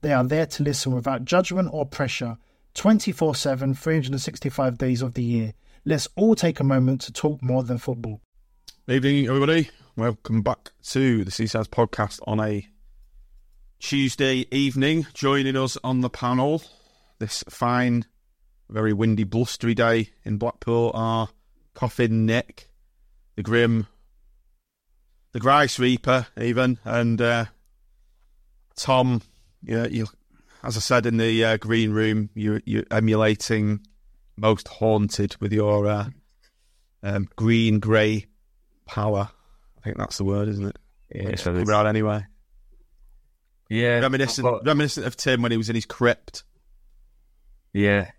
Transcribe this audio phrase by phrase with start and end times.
[0.00, 2.38] They are there to listen without judgment or pressure
[2.74, 5.54] 24 7, 365 days of the year.
[5.84, 8.20] Let's all take a moment to talk more than football.
[8.86, 9.70] Evening, everybody.
[9.96, 12.66] Welcome back to the Seasiders podcast on a
[13.80, 15.06] Tuesday evening.
[15.14, 16.62] Joining us on the panel
[17.18, 18.04] this fine,
[18.68, 21.28] very windy, blustery day in Blackpool are
[21.74, 22.70] Coffin Nick,
[23.36, 23.86] the Grim,
[25.32, 27.46] the Grice Reaper, even, and uh,
[28.76, 29.22] Tom
[29.68, 30.06] yeah, you,
[30.62, 33.80] as I said in the uh, green room, you, you're emulating
[34.36, 36.08] most haunted with your uh,
[37.02, 38.26] um, green grey
[38.86, 39.28] power.
[39.78, 40.78] I think that's the word, isn't it?
[41.14, 42.24] Yeah, it's coming out anyway.
[43.68, 44.64] Yeah, reminiscent, got...
[44.64, 46.44] reminiscent of Tim when he was in his crypt.
[47.74, 48.10] Yeah,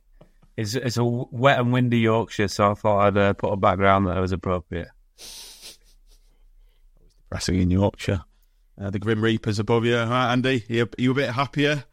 [0.56, 4.08] it's it's a wet and windy Yorkshire, so I thought I'd uh, put a background
[4.08, 4.90] that was appropriate.
[7.24, 8.24] Depressing in Yorkshire.
[8.80, 10.64] Uh, the Grim Reapers above you, right, Andy?
[10.70, 11.84] Are you, you a bit happier?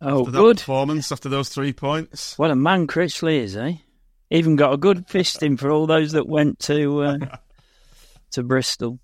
[0.00, 2.38] Oh, after good performance after those three points.
[2.38, 3.74] What a man Critchley is, eh?
[4.30, 7.18] Even got a good fisting for all those that went to uh,
[8.32, 9.00] to Bristol.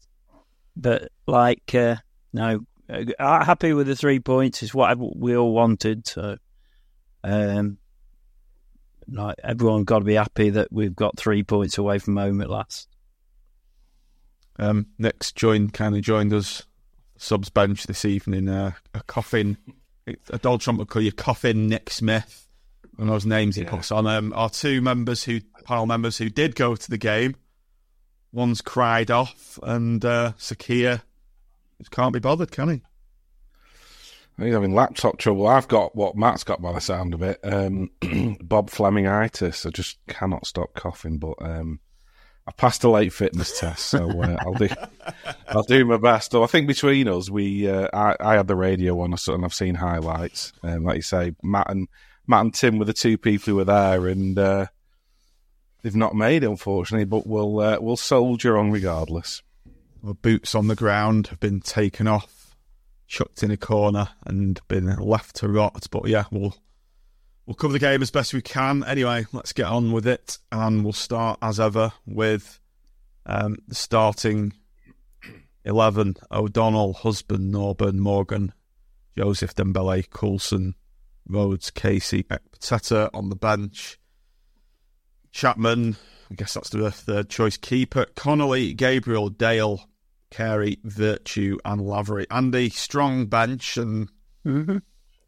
[0.77, 1.97] But like, uh,
[2.33, 6.07] no, uh, happy with the three points is what we all wanted.
[6.07, 6.37] So,
[7.25, 7.79] um,
[9.09, 12.51] like everyone got to be happy that we've got three points away from home at
[12.51, 12.89] last.
[14.59, 16.65] Um, next joined kind of joined us
[17.23, 18.49] subs bench this evening.
[18.49, 19.57] Uh, a coffin,
[20.07, 22.49] a Donald Trump would call you coffin Nick Smith.
[22.97, 23.71] One of those names he yeah.
[23.71, 24.07] puts on.
[24.07, 27.37] Um, our two members who panel members who did go to the game.
[28.33, 31.03] One's cried off, and uh, Sakia
[31.91, 32.83] can't be bothered, can he?
[34.43, 35.47] He's having laptop trouble.
[35.47, 37.39] I've got what Matt's got by the sound of it.
[37.45, 37.91] Um,
[38.43, 39.67] Bob Flemingitis.
[39.67, 41.81] I just cannot stop coughing, but um,
[42.47, 44.69] I passed a late fitness test, so uh, I'll do
[45.49, 46.33] I'll do my best.
[46.33, 49.55] So I think between us, we uh, I, I, had the radio on, and I've
[49.55, 50.53] seen highlights.
[50.63, 51.87] Um, like you say, Matt and
[52.27, 54.67] Matt and Tim were the two people who were there, and uh,
[55.83, 57.05] they've not made it, unfortunately.
[57.05, 59.43] But we'll uh, we'll soldier on regardless.
[60.03, 62.57] Well, boots on the ground have been taken off,
[63.07, 65.87] chucked in a corner, and been left to rot.
[65.93, 66.57] But yeah, we'll
[67.47, 68.85] We'll cover the game as best we can.
[68.85, 72.61] Anyway, let's get on with it, and we'll start as ever with
[73.27, 74.53] um, the starting
[75.65, 78.53] eleven: O'Donnell, Husband, Norburn, Morgan,
[79.19, 80.75] Joseph Dembele, Coulson,
[81.29, 83.99] Rhodes, Casey, Ekpiteta on the bench.
[85.33, 85.97] Chapman,
[86.31, 88.07] I guess that's the third choice keeper.
[88.15, 89.89] Connolly, Gabriel, Dale,
[90.31, 92.27] Carey, Virtue, and Lavery.
[92.31, 94.09] Andy, strong bench, and
[94.47, 94.79] mm-hmm.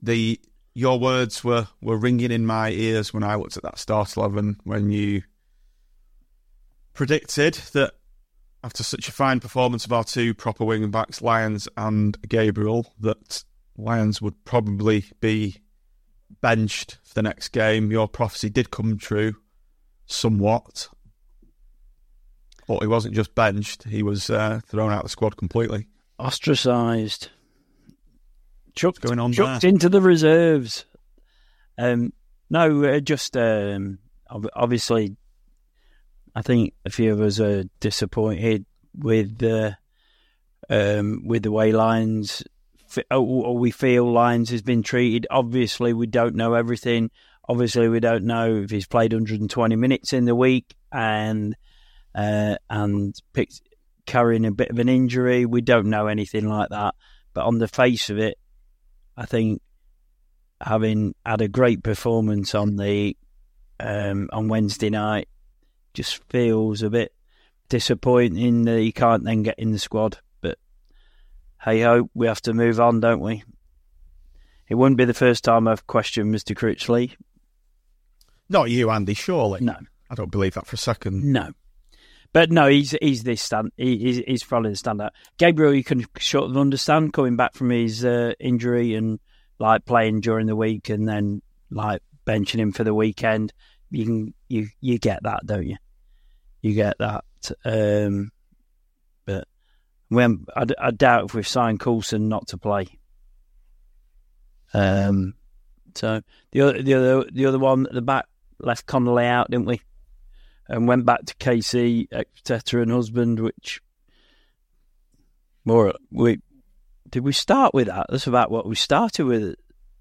[0.01, 0.41] the
[0.75, 4.61] your words were, were ringing in my ears when I looked at that start 11
[4.65, 5.23] when you
[6.93, 7.95] predicted that
[8.63, 13.45] after such a fine performance of our two proper wing backs, Lyons and Gabriel, that
[13.77, 15.57] Lyons would probably be
[16.41, 17.91] benched for the next game.
[17.91, 19.37] Your prophecy did come true
[20.07, 20.89] somewhat.
[22.67, 25.89] But he wasn't just benched, he was uh, thrown out of the squad completely.
[26.19, 27.29] Ostracised
[28.75, 29.71] chucked going on chucked there?
[29.71, 30.87] into the reserves.
[31.79, 32.13] Um,
[32.51, 33.99] no, uh, just um,
[34.55, 35.17] obviously,
[36.35, 38.65] I think a few of us are disappointed
[38.97, 39.77] with the
[40.71, 42.43] um, with the way Lyons
[43.11, 45.27] or we feel Lyons has been treated.
[45.31, 47.11] Obviously, we don't know everything.
[47.49, 51.57] Obviously, we don't know if he's played 120 minutes in the week and
[52.15, 53.61] uh, and picked,
[54.07, 55.45] carrying a bit of an injury.
[55.45, 56.95] We don't know anything like that.
[57.33, 58.39] But on the face of it,
[59.17, 59.63] I think
[60.61, 63.17] having had a great performance on the
[63.81, 65.29] um, on Wednesday night.
[65.93, 67.13] Just feels a bit
[67.69, 70.19] disappointing that he can't then get in the squad.
[70.41, 70.59] But
[71.63, 73.45] hey ho, we have to move on, don't we?
[74.69, 76.57] It wouldn't be the first time I've questioned Mr.
[76.57, 77.15] Critchley.
[78.49, 79.61] Not you, Andy, surely.
[79.61, 79.77] No.
[80.11, 81.25] I don't believe that for a second.
[81.25, 81.53] No.
[82.35, 83.71] But no, he's he's this stand.
[83.77, 85.11] He, he's, he's following the standout.
[85.39, 89.21] Gabriel, you can sort of understand coming back from his uh, injury and
[89.61, 93.53] like playing during the week and then like benching him for the weekend.
[93.93, 95.77] You can you you get that, don't you?
[96.61, 97.25] You get that.
[97.65, 98.33] Um,
[99.27, 99.47] but
[100.09, 102.89] when I, I doubt if we've signed Coulson not to play.
[104.73, 105.35] Um,
[105.95, 106.21] so
[106.51, 108.27] the other the other the other one at the back
[108.59, 109.81] left Connolly out, didn't we?
[110.69, 113.83] And went back to Casey, Ekpiteta and husband, which
[115.65, 116.41] more we
[117.11, 118.07] did we start with that?
[118.09, 119.57] That's about what we started with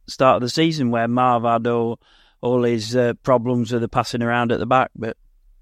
[0.07, 1.99] start of the season where Marv had all
[2.41, 5.17] all his uh, problems with the passing around at the back, but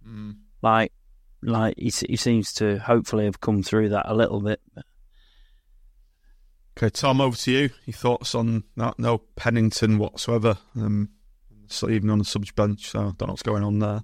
[0.07, 0.37] Mm.
[0.63, 0.91] like
[1.43, 4.59] like he, he seems to hopefully have come through that a little bit.
[6.75, 7.69] Okay, Tom, over to you.
[7.85, 8.97] Your thoughts on that?
[8.97, 10.57] No Pennington whatsoever.
[10.75, 11.09] Um,
[11.67, 14.01] so even on the subs bench, so I don't know what's going on there.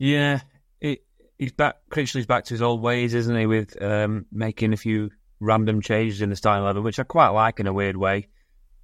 [0.00, 0.40] Yeah,
[0.80, 1.04] it,
[1.38, 1.76] he's back.
[1.90, 3.44] Critchley's back to his old ways, isn't he?
[3.44, 5.10] With um, making a few
[5.40, 8.28] random changes in the starting eleven, which I quite like in a weird way.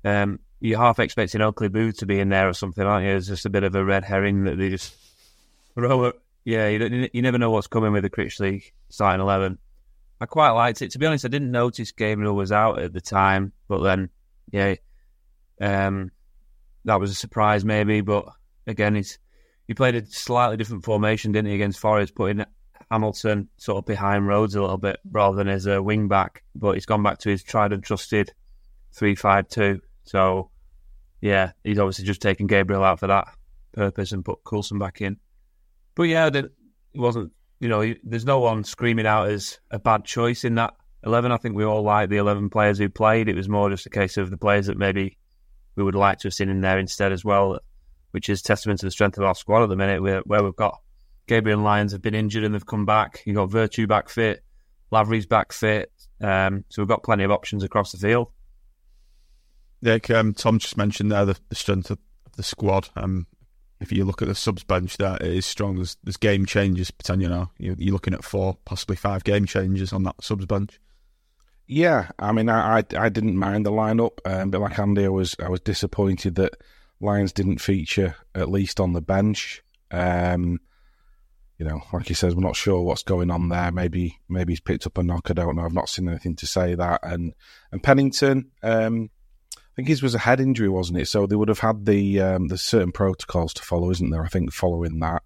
[0.05, 3.17] Um, you're half expecting Oakley Booth to be in there or something, aren't you?
[3.17, 4.95] It's just a bit of a red herring that they just
[5.75, 6.13] throw.
[6.45, 9.57] Yeah, you, you never know what's coming with the Critchley starting eleven.
[10.21, 10.91] I quite liked it.
[10.91, 14.11] To be honest, I didn't notice Gabriel was out at the time, but then,
[14.51, 14.75] yeah,
[15.63, 16.11] um,
[16.85, 18.03] that was a surprise maybe.
[18.03, 18.27] But
[18.67, 19.19] again, he's
[19.67, 22.45] he played a slightly different formation, didn't he, against Forest, putting
[22.91, 26.43] Hamilton sort of behind Rhodes a little bit rather than as a wing back.
[26.55, 28.33] But he's gone back to his tried and trusted
[28.95, 29.81] three-five-two.
[30.05, 30.51] So,
[31.21, 33.29] yeah, he's obviously just taken Gabriel out for that
[33.73, 35.17] purpose and put Coulson back in.
[35.95, 36.53] But yeah, it
[36.95, 37.33] wasn't.
[37.59, 40.75] You know, there's no one screaming out as a bad choice in that
[41.05, 41.33] eleven.
[41.33, 43.29] I think we all like the eleven players who played.
[43.29, 45.17] It was more just a case of the players that maybe
[45.75, 47.59] we would like to have seen in there instead as well,
[48.11, 50.57] which is testament to the strength of our squad at the minute, where, where we've
[50.57, 50.81] got
[51.27, 53.23] Gabriel and Lyons have been injured and they've come back.
[53.27, 54.43] You've got Virtue back fit,
[54.91, 58.31] Lavery's back fit, um, so we've got plenty of options across the field.
[59.83, 61.99] Yeah, um, Tom just mentioned there the, the strength of
[62.37, 62.89] the squad.
[62.97, 63.27] Um,
[63.81, 65.77] if you look at the subs bench, there it is strong.
[65.77, 67.25] There's, there's game changes, potentially.
[67.25, 70.81] You know, you're, you're looking at four, possibly five game changes on that subs bench.
[71.67, 75.09] Yeah, I mean, I I, I didn't mind the lineup, um, but like Andy, I
[75.09, 76.57] was I was disappointed that
[77.01, 79.63] Lyons didn't feature at least on the bench.
[79.91, 80.61] Um,
[81.59, 83.73] you know, like he says, we're not sure what's going on there.
[83.73, 85.31] Maybe maybe he's picked up a knock.
[85.31, 85.65] I don't know.
[85.65, 87.01] I've not seen anything to say that.
[87.03, 87.35] And
[87.73, 89.11] and Pennington, um,
[89.57, 91.09] I think his was a head injury, wasn't it?
[91.09, 94.25] So they would have had the um, there's certain protocols to follow, isn't there?
[94.25, 95.23] I think following that.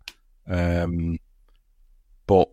[0.48, 1.18] Um,
[2.26, 2.48] but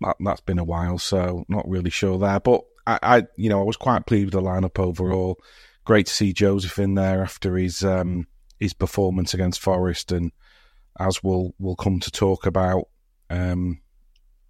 [0.00, 2.40] that that's been a while, so not really sure there.
[2.40, 5.40] But I, I you know, I was quite pleased with the lineup overall.
[5.84, 8.28] Great to see Joseph in there after his um,
[8.62, 10.30] his performance against Forest, and
[10.98, 12.84] as we'll we'll come to talk about,
[13.28, 13.80] um,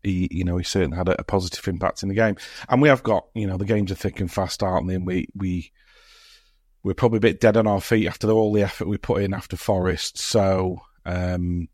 [0.03, 2.37] he you know he certainly had a, a, positive impact in the game.
[2.69, 4.97] And we have got you know the games are thick and fast, aren't they?
[4.97, 5.73] And we we
[6.83, 9.33] we're probably a bit dead on our feet after all the effort we put in
[9.33, 10.19] after Forest.
[10.19, 11.69] So um,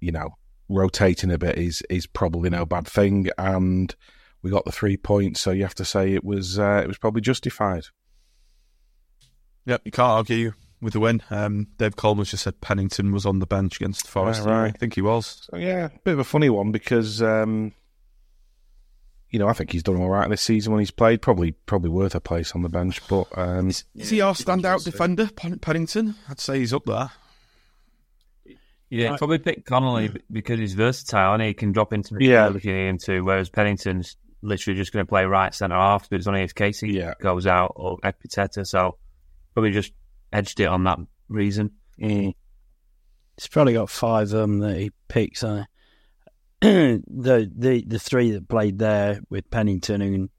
[0.00, 0.30] you know,
[0.70, 3.94] rotating a bit is is probably no bad thing, and
[4.40, 5.42] we got the three points.
[5.42, 7.84] So you have to say it was uh, it was probably justified.
[9.66, 11.22] Yep, you can't argue with the win.
[11.30, 14.42] Um, Dave Coleman just said Pennington was on the bench against Forest.
[14.44, 14.74] Yeah, right.
[14.74, 15.48] I think he was.
[15.50, 17.72] So, yeah, bit of a funny one because um,
[19.30, 21.22] you know I think he's done all right this season when he's played.
[21.22, 24.84] Probably probably worth a place on the bench, but um, is, is he our standout
[24.84, 26.16] defender, Pennington?
[26.28, 27.10] I'd say he's up there.
[28.90, 32.48] Yeah, probably pick Connolly because he's versatile and he can drop into yeah.
[32.48, 36.42] looking into, whereas Pennington's literally just going to play right centre half, but it's only
[36.42, 37.14] if Casey yeah.
[37.18, 38.98] goes out or Ekpiteta, so
[39.54, 39.94] probably just
[40.32, 40.98] edged it on that
[41.28, 41.72] reason.
[42.00, 42.34] Mm.
[43.36, 45.42] He's probably got five of them that he picks.
[45.42, 45.64] Uh,
[46.60, 50.30] the the the three that played there with Pennington and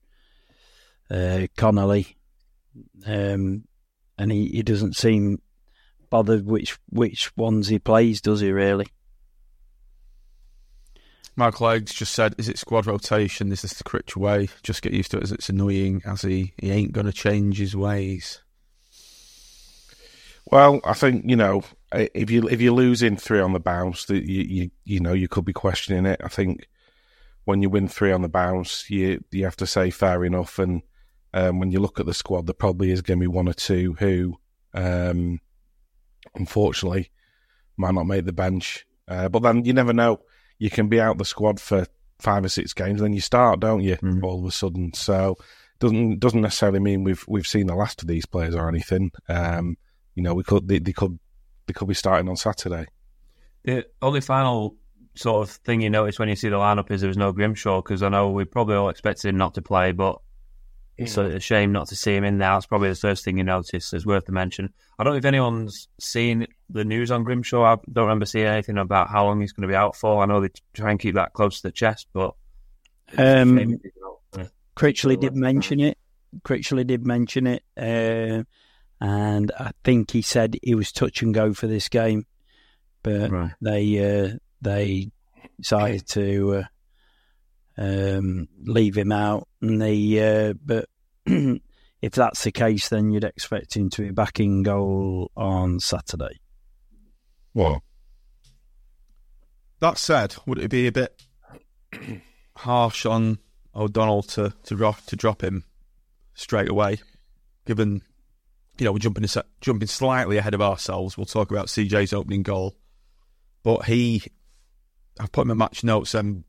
[1.11, 2.15] uh, Connolly,
[3.05, 3.65] um,
[4.17, 5.41] and he, he doesn't seem
[6.09, 8.87] bothered which which ones he plays, does he really?
[11.35, 13.51] Mark Leggs just said, "Is it squad rotation?
[13.51, 14.49] Is this the correct way?
[14.61, 17.57] Just get used to it, as it's annoying, as he, he ain't going to change
[17.57, 18.42] his ways."
[20.53, 24.23] Well, I think you know if you if you're losing three on the bounce, that
[24.29, 26.21] you, you you know you could be questioning it.
[26.23, 26.67] I think
[27.45, 30.59] when you win three on the bounce, you you have to say fair enough.
[30.59, 30.83] And
[31.33, 33.53] um, when you look at the squad, there probably is going to be one or
[33.53, 34.37] two who,
[34.75, 35.39] um,
[36.35, 37.09] unfortunately,
[37.75, 38.85] might not make the bench.
[39.07, 40.19] Uh, but then you never know.
[40.59, 41.87] You can be out the squad for
[42.19, 43.97] five or six games, then you start, don't you?
[43.97, 44.21] Mm.
[44.21, 45.35] All of a sudden, so
[45.79, 49.09] doesn't doesn't necessarily mean we've we've seen the last of these players or anything.
[49.27, 49.77] Um,
[50.15, 51.17] you know, we could they, they could
[51.67, 52.87] they could be starting on Saturday.
[53.63, 54.75] The only final
[55.15, 57.81] sort of thing you notice when you see the lineup is there was no Grimshaw
[57.81, 60.19] because I know we probably all expected him not to play, but
[60.97, 62.51] it's a shame not to see him in there.
[62.51, 63.93] That's probably the first thing you notice.
[63.93, 64.71] It's worth to mention.
[64.99, 67.63] I don't know if anyone's seen the news on Grimshaw.
[67.63, 70.21] I don't remember seeing anything about how long he's going to be out for.
[70.21, 72.35] I know they try and keep that close to the chest, but
[73.17, 75.97] Um, Shame he's out for- Critchley did mention it.
[76.43, 78.43] Critchley did mention it, uh,
[79.03, 82.25] and I think he said he was touch and go for this game,
[83.03, 83.51] but Right.
[83.61, 85.11] they uh, they
[85.59, 86.63] decided to
[87.77, 89.47] uh, um, leave him out.
[89.61, 90.87] And they, uh, but
[91.25, 96.39] if that's the case, then you'd expect him to be back in goal on Saturday.
[97.51, 97.81] What?
[99.79, 101.21] That said, would it be a bit
[102.55, 103.39] harsh on
[103.75, 105.65] O'Donnell to to drop to drop him
[106.35, 106.99] straight away,
[107.65, 108.01] given
[108.77, 109.25] you know we're jumping
[109.61, 111.17] jumping slightly ahead of ourselves.
[111.17, 112.75] We'll talk about CJ's opening goal,
[113.63, 114.23] but he,
[115.19, 116.43] I've put in match notes um,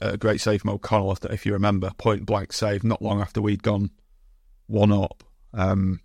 [0.00, 3.62] a great save from O'Connell, if- you remember, point blank save not long after we'd
[3.62, 3.90] gone
[4.66, 5.22] one up.
[5.54, 6.00] Um,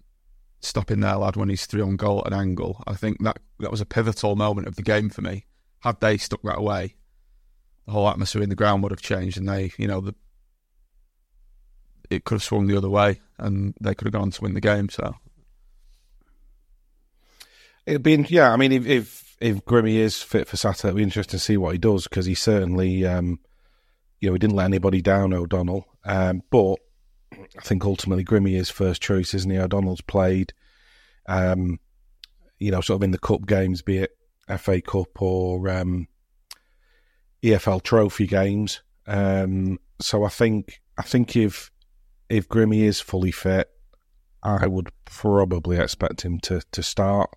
[0.64, 2.84] stopping their lad when he's three on goal at an angle.
[2.86, 5.46] I think that that was a pivotal moment of the game for me.
[5.80, 6.96] Had they stuck that away,
[7.88, 10.14] the whole atmosphere in the ground would have changed, and they, you know, the
[12.10, 14.54] it could have swung the other way, and they could have gone on to win
[14.54, 14.90] the game.
[14.90, 15.16] So
[17.86, 18.52] It'd be yeah.
[18.52, 21.58] I mean, if if, if Grimmy is fit for Saturday, it'll be interesting to see
[21.58, 23.40] what he does because he certainly, um,
[24.20, 25.86] you know, he didn't let anybody down, O'Donnell.
[26.06, 26.76] Um, but
[27.34, 29.58] I think ultimately Grimmy is first choice, isn't he?
[29.58, 30.54] O'Donnell's played,
[31.28, 31.80] um,
[32.60, 34.12] you know, sort of in the cup games, be it
[34.58, 36.08] FA Cup or um,
[37.44, 38.82] EFL Trophy games.
[39.08, 41.72] Um, so I think I think if
[42.30, 43.70] if Grimmy is fully fit,
[44.44, 47.30] I would probably expect him to to start.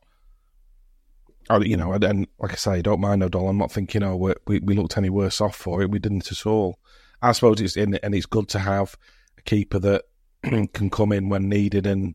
[1.50, 3.50] I, you know, and, and like I say, I don't mind O'Donnell.
[3.50, 5.90] I'm not thinking, oh, we, we we looked any worse off for it.
[5.90, 6.78] We didn't at all.
[7.20, 8.96] I suppose it's in, and it's good to have
[9.38, 10.04] a keeper that
[10.42, 12.14] can come in when needed and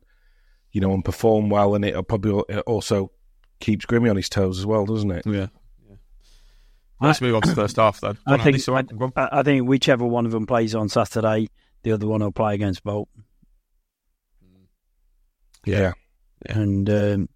[0.71, 3.11] you know and perform well, and it probably it also
[3.59, 5.25] keeps Grimmy on his toes as well, doesn't it?
[5.25, 5.47] yeah.
[7.01, 8.17] Let's move on to the first half then.
[8.27, 8.83] I on, think so I.
[9.15, 11.49] I I think whichever one of them plays on Saturday,
[11.83, 13.23] the other one will play against Bolton.
[15.65, 15.93] Yeah.
[16.45, 17.29] and um,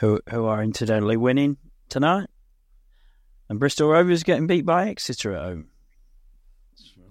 [0.00, 1.56] who who are incidentally winning
[1.88, 2.28] tonight.
[3.48, 5.68] And Bristol Rovers getting beat by Exeter at home.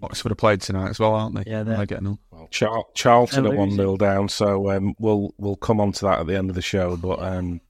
[0.04, 1.50] Oxford have played tonight as well, aren't they?
[1.50, 2.20] Yeah, they're- they're getting on.
[2.30, 3.78] Well, Char- Charlton They're one losing.
[3.84, 6.62] 0 down, so um, we'll we'll come on to that at the end of the
[6.62, 6.96] show.
[6.98, 7.62] But um,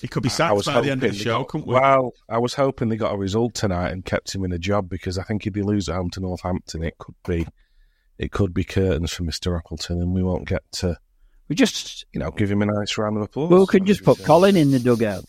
[0.00, 1.74] He could be sacked by the end of the show, got- couldn't we?
[1.74, 4.88] Well, I was hoping they got a result tonight and kept him in a job
[4.88, 7.46] because I think if they lose at home to Northampton, it could be
[8.16, 10.98] it could be curtains for Mister Appleton, and we won't get to
[11.48, 13.50] We just you know give him a nice round of applause.
[13.50, 15.24] well, we could just put Colin in the dugout.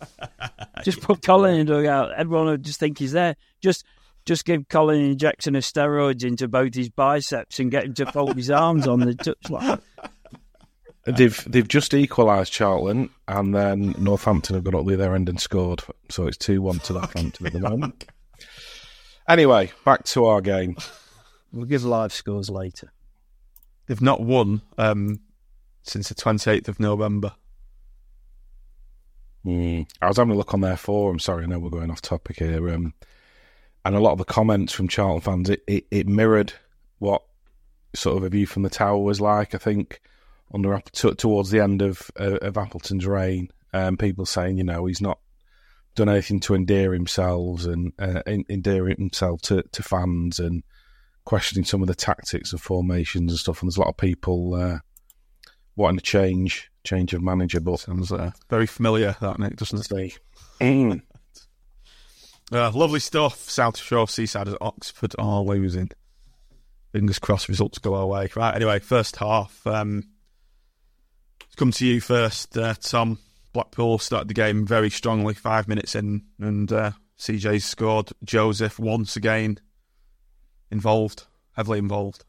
[0.84, 2.12] just put Colin in the dugout.
[2.16, 3.36] Everyone would just think he's there.
[3.62, 3.84] Just
[4.26, 8.06] just give Colin an injection of steroids into both his biceps and get him to
[8.12, 9.80] fold his arms on the touchline.
[11.06, 15.40] They've they've just equalised Charlton, and then Northampton have got up the other end and
[15.40, 15.82] scored.
[16.10, 18.04] So it's two one to Northampton at the moment.
[19.26, 20.76] Anyway, back to our game.
[21.52, 22.92] We'll give live scores later.
[23.86, 25.20] They've not won um,
[25.82, 27.34] since the 28th of November.
[29.44, 29.88] Mm.
[30.02, 31.18] I was having a look on their forum.
[31.18, 32.68] Sorry, I know we're going off topic here.
[32.70, 32.94] Um,
[33.84, 36.52] and a lot of the comments from Charlton fans, it, it, it mirrored
[36.98, 37.22] what
[37.94, 39.54] sort of a view from the tower was like.
[39.54, 40.00] I think
[40.52, 44.84] under to, towards the end of uh, of Appleton's reign, um, people saying, you know,
[44.86, 45.18] he's not
[45.94, 50.62] done anything to endear himself and uh, endear himself to, to fans and
[51.24, 53.60] questioning some of the tactics and formations and stuff.
[53.60, 54.78] And there's a lot of people uh,
[55.80, 60.18] wanting to change change of manager, but Sounds uh, very familiar, that Nick, doesn't it?
[60.60, 61.02] Mm.
[62.52, 63.48] Uh, lovely stuff.
[63.48, 65.88] South Shore Seaside as Oxford are losing.
[66.90, 68.28] Fingers crossed results go our way.
[68.34, 69.64] Right, anyway, first half.
[69.68, 70.02] Um,
[71.42, 73.18] let's come to you first, uh, Tom.
[73.52, 78.10] Blackpool started the game very strongly, five minutes in, and uh, CJ scored.
[78.24, 79.60] Joseph once again
[80.72, 82.24] involved, heavily involved.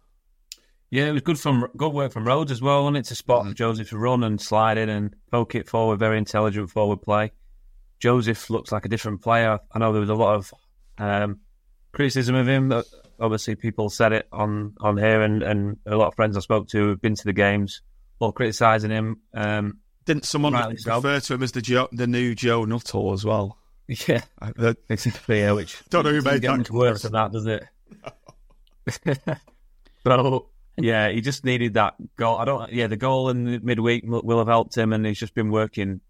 [0.92, 3.46] Yeah, it was good from good work from Rhodes as well, wasn't it, to spot
[3.46, 3.56] Mm.
[3.56, 6.00] Joseph run and slide in and poke it forward.
[6.00, 7.32] Very intelligent forward play.
[8.00, 9.60] Joseph looks like a different player.
[9.72, 10.54] I know there was a lot of
[10.98, 11.40] um,
[11.94, 12.70] criticism of him.
[12.70, 12.86] but
[13.20, 16.68] Obviously, people said it on, on here, and, and a lot of friends I spoke
[16.70, 17.82] to have been to the games,
[18.20, 19.22] all criticising him.
[19.34, 20.96] Um, Didn't someone Rightly so.
[20.96, 23.58] refer to him as the Joe, the new Joe Nuttall as well?
[23.88, 25.54] Yeah, I- the- it's clear.
[25.56, 27.64] Which Don't know who made that much worse than that, does it?
[30.04, 32.38] so yeah, he just needed that goal.
[32.38, 32.72] I don't.
[32.72, 35.52] Yeah, the goal in the midweek will, will have helped him, and he's just been
[35.52, 36.02] working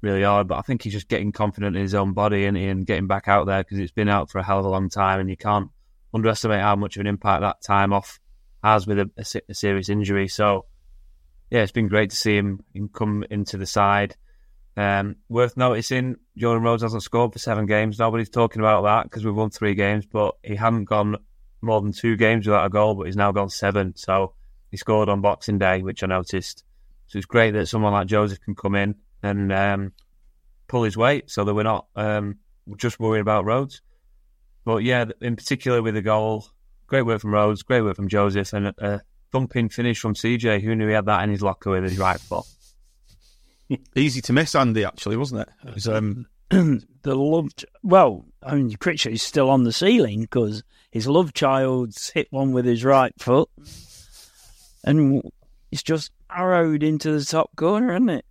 [0.00, 0.48] really hard.
[0.48, 3.28] But I think he's just getting confident in his own body and, and getting back
[3.28, 5.36] out there because it's been out for a hell of a long time, and you
[5.36, 5.70] can't
[6.14, 8.18] underestimate how much of an impact that time off
[8.62, 10.28] has with a, a a serious injury.
[10.28, 10.66] So
[11.50, 14.16] yeah, it's been great to see him, him come into the side.
[14.76, 17.98] Um, worth noticing, Jordan Rhodes hasn't scored for seven games.
[17.98, 21.16] Nobody's talking about that because we've won three games, but he hadn't gone
[21.60, 23.94] more than two games without a goal, but he's now gone seven.
[23.96, 24.34] So
[24.70, 26.64] he scored on Boxing Day, which I noticed.
[27.08, 29.92] So it's great that someone like Joseph can come in and um,
[30.68, 32.36] pull his weight so that we're not um,
[32.76, 33.80] just worrying about Rhodes.
[34.64, 36.46] But yeah, in particular with the goal,
[36.86, 40.60] great work from Rhodes, great work from Joseph, and a, a thumping finish from CJ.
[40.62, 42.44] Who knew he had that in his locker with his right foot?
[43.96, 44.84] easy to miss, Andy.
[44.84, 45.48] Actually, wasn't it?
[45.66, 47.54] It was, um, the love.
[47.56, 52.28] ch- Well, I mean, Critchley is still on the ceiling because his love child's hit
[52.30, 53.48] one with his right foot,
[54.84, 55.22] and
[55.70, 58.24] it's just arrowed into the top corner, isn't it?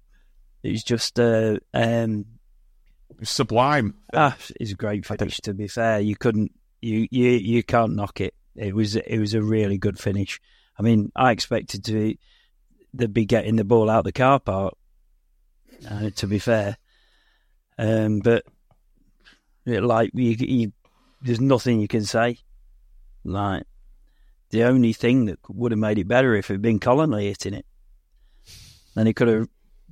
[0.64, 2.26] It's just uh, um,
[3.24, 3.96] sublime.
[4.14, 5.38] ah, it's a great finish.
[5.42, 8.34] To be fair, you couldn't, you you you can't knock it.
[8.56, 10.40] It was it was a really good finish.
[10.78, 12.16] I mean, I expected to
[12.94, 14.76] they'd be getting the ball out the car park.
[15.88, 16.76] Uh, to be fair,
[17.78, 18.44] um, but
[19.66, 20.72] it, like you, you,
[21.22, 22.40] there's nothing you can say.
[23.28, 23.64] Like
[24.50, 27.54] the only thing that would have made it better if it had been Colony hitting
[27.54, 27.66] it,
[28.96, 29.48] then he could have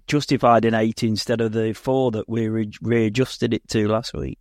[0.07, 4.39] justified an eight instead of the four that we re- readjusted it to last week.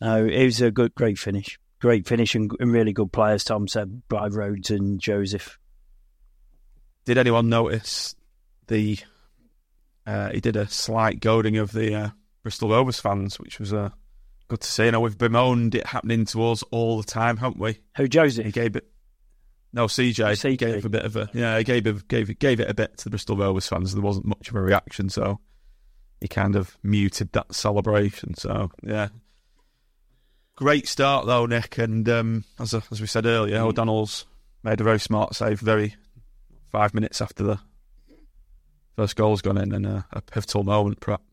[0.00, 3.44] No, it was a good, great finish, great finish, and, and really good players.
[3.44, 5.58] Tom said by Rhodes and Joseph.
[7.04, 8.14] Did anyone notice
[8.68, 8.98] the?
[10.06, 12.08] Uh, he did a slight goading of the uh,
[12.42, 13.90] Bristol Rovers fans, which was uh,
[14.50, 14.86] good to see.
[14.86, 17.78] You know, we've bemoaned it happening to us all the time, haven't we?
[17.96, 18.44] Who Joseph?
[18.44, 18.90] He gave it.
[19.72, 20.58] No, CJ, CJ.
[20.58, 21.56] gave a bit of a yeah.
[21.56, 23.94] He gave it, gave it, gave it a bit to the Bristol Rovers fans.
[23.94, 25.38] There wasn't much of a reaction, so
[26.20, 28.34] he kind of muted that celebration.
[28.34, 29.08] So yeah,
[30.56, 31.78] great start though, Nick.
[31.78, 34.26] And um, as as we said earlier, O'Donnell's
[34.64, 35.60] made a very smart save.
[35.60, 35.94] Very
[36.72, 37.60] five minutes after the
[38.96, 41.29] first goal's gone in, and a, a pivotal moment, perhaps.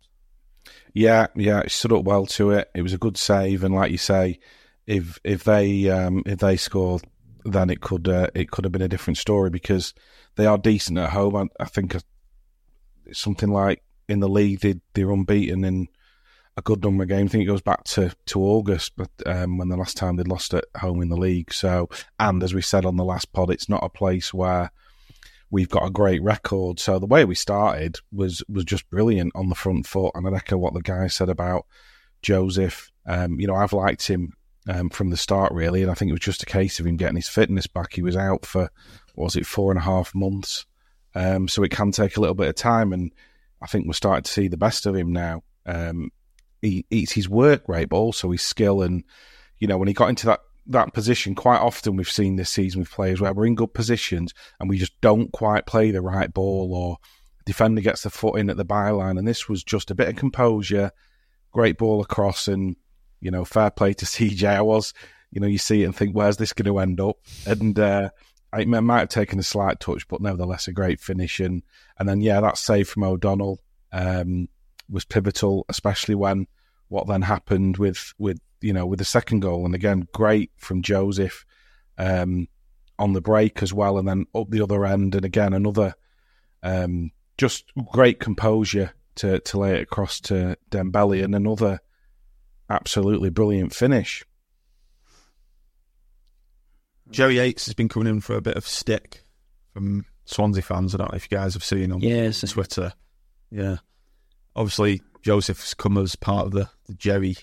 [0.94, 2.70] Yeah, yeah, it stood up well to it.
[2.74, 4.40] It was a good save, and like you say,
[4.86, 7.04] if if they um, if they scored,
[7.46, 9.94] then it could uh, it could have been a different story because
[10.36, 11.36] they are decent at home.
[11.36, 11.96] I, I think
[13.06, 15.88] it's something like in the league they they're unbeaten in
[16.58, 17.30] a good number of games.
[17.30, 20.24] I think it goes back to, to August, but um, when the last time they
[20.24, 21.54] lost at home in the league.
[21.54, 21.88] So,
[22.20, 24.72] and as we said on the last pod, it's not a place where
[25.50, 26.80] we've got a great record.
[26.80, 30.34] So the way we started was was just brilliant on the front foot, and I'd
[30.34, 31.66] echo what the guy said about
[32.22, 32.92] Joseph.
[33.06, 34.34] Um, you know, I've liked him
[34.68, 36.98] um, from the start really, and I think it was just a case of him
[36.98, 37.94] getting his fitness back.
[37.94, 38.70] He was out for
[39.16, 40.66] was it four and a half months,
[41.16, 43.12] um, so it can take a little bit of time, and
[43.62, 45.44] I think we're starting to see the best of him now.
[45.66, 46.12] Um,
[46.62, 49.04] he, it's his work rate, but also his skill, and
[49.60, 52.80] you know when he got into that that position, quite often we've seen this season
[52.80, 56.34] with players where we're in good positions and we just don't quite play the right
[56.34, 56.98] ball, or
[57.46, 60.16] defender gets the foot in at the byline, and this was just a bit of
[60.16, 60.92] composure,
[61.52, 62.76] great ball across, and
[63.20, 64.46] you know fair play to CJ.
[64.46, 64.94] I was,
[65.32, 67.18] you know, you see it and think, where's this going to end up?
[67.46, 68.10] And uh,
[68.54, 71.40] it might have taken a slight touch, but nevertheless a great finish.
[71.40, 71.64] And
[72.00, 73.60] and then yeah, that save from O'Donnell
[73.92, 74.50] um,
[74.90, 76.48] was pivotal, especially when
[76.90, 80.82] what then happened with with you know with the second goal, and again great from
[80.82, 81.46] Joseph
[81.98, 82.48] um,
[83.00, 85.94] on the break as well, and then up the other end, and again another
[86.64, 91.80] um, just great composure to to lay it across to Dembele, and another
[92.70, 94.24] absolutely brilliant finish.
[97.10, 99.24] Jerry Yates has been coming in for a bit of stick
[99.74, 100.94] from Swansea fans.
[100.94, 102.42] I don't know if you guys have seen on Yes.
[102.42, 102.92] Twitter.
[103.50, 103.78] Yeah.
[104.56, 107.38] Obviously, Joseph's come as part of the, the Jerry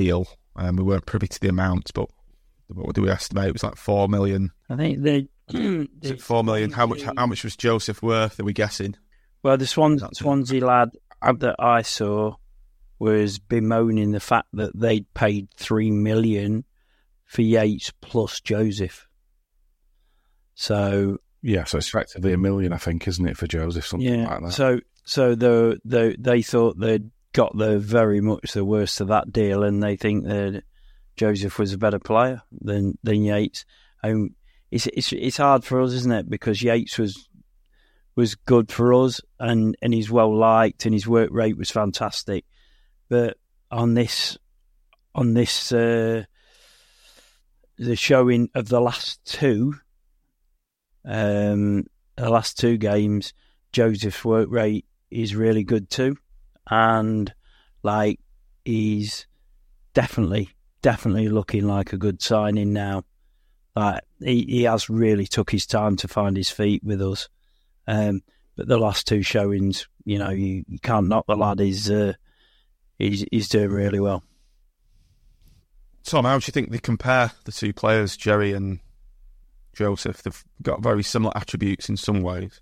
[0.00, 0.26] deal.
[0.56, 2.08] Um, we weren't privy to the amount, but
[2.68, 3.48] what do we estimate?
[3.48, 4.50] It was like four million.
[4.68, 5.28] I think they.
[6.02, 6.72] Is it four million?
[6.72, 7.02] How much?
[7.02, 8.38] How much was Joseph worth?
[8.38, 8.96] Are we guessing?
[9.42, 10.90] Well, the Swan, Swansea lad
[11.22, 12.34] that I saw
[12.98, 16.64] was bemoaning the fact that they'd paid three million
[17.24, 19.06] for Yates plus Joseph.
[20.54, 23.86] So Yeah, so it's effectively a million, I think, isn't it, for Joseph?
[23.86, 24.52] Something yeah, like that.
[24.52, 29.32] so so the the they thought they'd got the very much the worst of that
[29.32, 30.62] deal, and they think that
[31.16, 33.64] Joseph was a better player than than Yates.
[34.02, 34.34] Um,
[34.70, 36.30] it's it's it's hard for us, isn't it?
[36.30, 37.28] Because Yates was
[38.14, 42.44] was good for us, and and he's well liked, and his work rate was fantastic.
[43.08, 43.36] But
[43.70, 44.36] on this,
[45.14, 46.24] on this, uh,
[47.78, 49.74] the showing of the last two,
[51.04, 51.86] um,
[52.16, 53.32] the last two games,
[53.72, 56.16] Joseph's work rate is really good too,
[56.70, 57.32] and
[57.82, 58.20] like
[58.64, 59.26] he's
[59.94, 60.50] definitely,
[60.82, 63.04] definitely looking like a good signing now.
[63.74, 67.28] Like he, he has really took his time to find his feet with us.
[67.86, 68.22] Um,
[68.56, 71.60] but the last two showings, you know, you, you can't knock the lad.
[71.60, 72.14] He's, uh,
[72.98, 74.22] he's he's doing really well.
[76.04, 78.80] Tom, how do you think they compare the two players, Jerry and
[79.74, 80.22] Joseph?
[80.22, 82.60] They've got very similar attributes in some ways.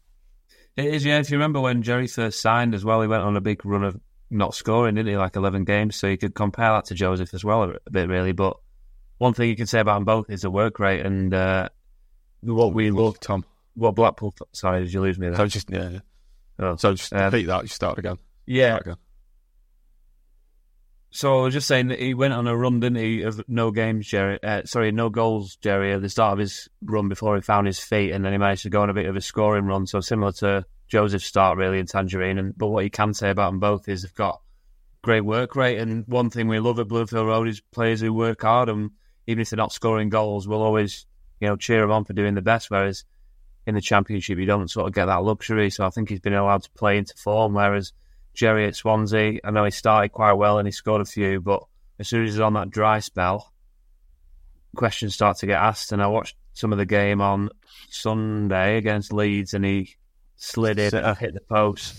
[0.77, 1.19] It is, yeah.
[1.19, 3.85] If you remember when Jerry first signed as well, he went on a big run
[3.85, 3.99] of
[4.31, 5.17] not scoring, didn't he?
[5.17, 5.97] Like 11 games.
[5.97, 8.33] So you could compare that to Joseph as well a bit, really.
[8.33, 8.57] But
[9.19, 11.69] one thing you can say about them both is the work rate and uh,
[12.43, 13.19] what we love.
[13.21, 13.45] Tom.
[13.75, 14.35] What Blackpool.
[14.53, 15.37] Sorry, did you lose me there?
[15.37, 15.89] So just yeah.
[15.89, 15.99] yeah.
[16.59, 16.77] Oh.
[16.77, 17.63] So just Um, repeat that.
[17.63, 18.19] You start again.
[18.47, 18.77] Yeah.
[18.77, 18.97] Start again.
[21.17, 23.71] So I was just saying that he went on a run, didn't he, of no
[23.71, 24.39] games, Jerry?
[24.43, 27.79] Uh, sorry, no goals, Jerry, at the start of his run before he found his
[27.79, 29.87] feet, and then he managed to go on a bit of a scoring run.
[29.87, 32.37] So similar to Joseph's start, really, in Tangerine.
[32.37, 34.43] And but what you can say about them both is they've got
[35.01, 35.79] great work rate.
[35.79, 38.91] And one thing we love at Bloomfield Road is players who work hard, and
[39.27, 41.07] even if they're not scoring goals, we'll always,
[41.41, 42.71] you know, cheer them on for doing the best.
[42.71, 43.05] Whereas
[43.67, 45.71] in the Championship, you don't sort of get that luxury.
[45.71, 47.95] So I think he's been allowed to play into form, whereas
[48.37, 51.65] Jerry at Swansea, I know he started quite well and he scored a few, but
[51.99, 53.53] as soon as he's on that dry spell,
[54.77, 55.91] questions start to get asked.
[55.91, 57.49] And I watched some of the game on
[57.89, 59.97] Sunday against Leeds, and he
[60.37, 61.95] slid in and hit the post.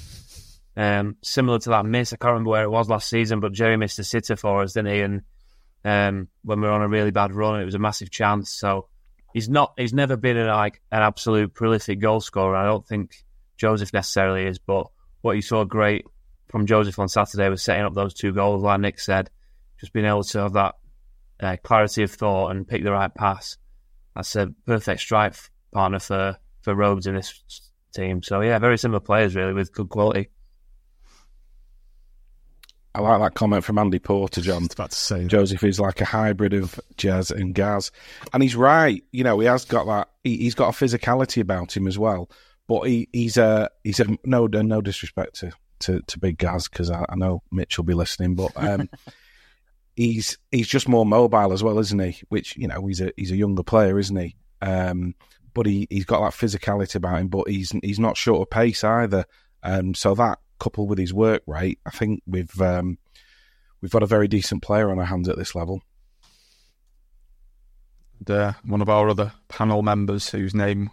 [0.76, 3.78] Um, similar to that miss, I can't remember where it was last season, but Jerry
[3.78, 5.02] missed a sitter for us, didn't he?
[5.02, 5.22] And
[5.84, 8.52] um, when we were on a really bad run, it was a massive chance.
[8.52, 8.88] So
[9.34, 12.56] he's not, he's never been a, like an absolute prolific goal scorer.
[12.56, 13.26] I don't think
[13.58, 14.86] Joseph necessarily is, but
[15.22, 16.06] what you saw great
[16.50, 19.30] from Joseph on Saturday was setting up those two goals, like Nick said,
[19.80, 20.76] just being able to have that
[21.40, 23.58] uh, clarity of thought and pick the right pass.
[24.16, 25.36] That's a perfect strike
[25.72, 27.42] partner for, for Rhodes in this
[27.94, 28.24] team.
[28.24, 30.30] So, yeah, very similar players, really, with good quality.
[32.96, 34.66] I like that comment from Andy Porter, John.
[34.72, 35.28] About to say.
[35.28, 37.92] Joseph is like a hybrid of Jazz and Gaz,
[38.34, 39.04] and he's right.
[39.12, 40.10] You know, he has got that.
[40.24, 42.28] He, he's got a physicality about him as well.
[42.68, 46.90] But he, he's a he's a no no disrespect to to, to Big Gaz because
[46.92, 48.90] I, I know Mitch will be listening, but um,
[49.96, 52.22] he's he's just more mobile as well, isn't he?
[52.30, 54.36] Which you know he's a he's a younger player, isn't he?
[54.62, 55.16] Um,
[55.54, 58.84] but he he's got that physicality about him, but he's he's not short of pace
[58.84, 59.26] either.
[59.64, 62.98] Um, so that coupled with his work rate, I think we've um,
[63.82, 65.82] we've got a very decent player on our hands at this level.
[68.20, 70.90] And, uh, one of our other panel members, whose name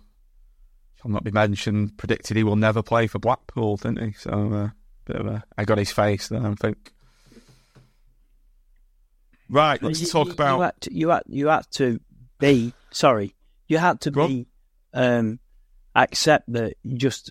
[1.05, 4.13] shall not be mentioned, predicted he will never play for Blackpool, didn't he?
[4.13, 4.71] So, uh,
[5.05, 6.93] bit of a egg on his face then, I think.
[9.51, 10.57] Right, let's You- talk you, about.
[10.57, 12.01] You had, to, you had you had to
[12.39, 13.35] be sorry.
[13.69, 14.47] You had to Go be
[14.95, 15.39] um,
[15.95, 17.31] accept that just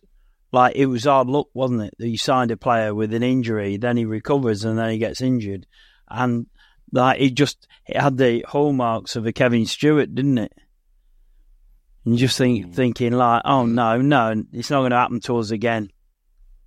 [0.51, 1.95] like it was hard luck, wasn't it?
[1.97, 5.21] That you signed a player with an injury, then he recovers and then he gets
[5.21, 5.65] injured,
[6.07, 6.45] and
[6.91, 10.53] like it just it had the hallmarks of a Kevin Stewart, didn't it?
[12.05, 15.51] And just think thinking like, oh no, no, it's not going to happen to us
[15.51, 15.89] again,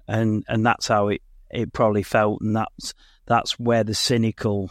[0.09, 1.21] and and that's how it
[1.51, 2.95] it probably felt, and that's
[3.27, 4.71] that's where the cynical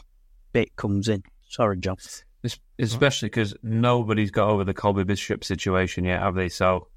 [0.54, 1.24] bit comes in.
[1.50, 1.98] Sorry, John.
[2.44, 6.50] Es- Especially because nobody's got over the Colby Bishop situation yet, have they?
[6.50, 6.88] So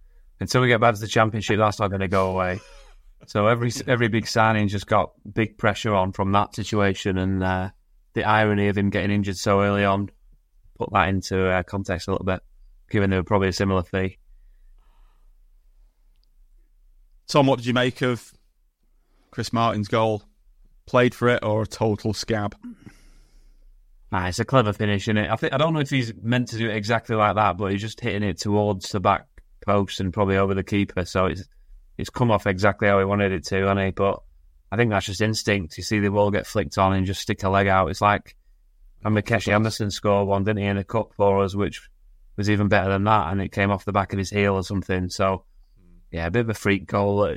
[0.40, 2.60] until we get back to the championship, that's not going to go away.
[3.26, 7.70] So every every big signing just got big pressure on from that situation, and uh,
[8.14, 10.08] the irony of him getting injured so early on
[10.78, 12.40] put that into uh, context a little bit,
[12.90, 14.18] given they were probably a similar fee.
[17.26, 18.32] Tom, what did you make of
[19.30, 20.22] Chris Martin's goal?
[20.86, 22.56] Played for it or a total scab?
[24.10, 25.30] Nah, it's a clever finish, is it?
[25.30, 27.72] I think I don't know if he's meant to do it exactly like that, but
[27.72, 29.26] he's just hitting it towards the back
[29.66, 31.04] post and probably over the keeper.
[31.04, 31.44] So it's
[31.98, 33.90] it's come off exactly how he wanted it to, hasn't he?
[33.90, 34.22] But
[34.72, 35.76] I think that's just instinct.
[35.76, 37.90] You see the ball get flicked on and just stick a leg out.
[37.90, 38.34] It's like
[39.04, 41.88] and Mikeshi Anderson scored one, didn't he, in a cup for us, which
[42.38, 44.62] was even better than that, and it came off the back of his heel or
[44.62, 45.10] something.
[45.10, 45.44] So
[46.10, 47.30] yeah, a bit of a freak goal.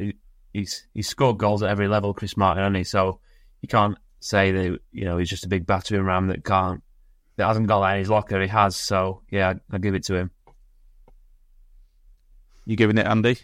[0.53, 2.83] He's he's scored goals at every level, Chris Martin, hasn't he?
[2.83, 3.19] So
[3.61, 6.83] you can't say that you know he's just a big battering ram that can't
[7.35, 8.39] that hasn't got that in his locker.
[8.39, 10.31] He has, so yeah, I'll give it to him.
[12.65, 13.39] You giving it, Andy?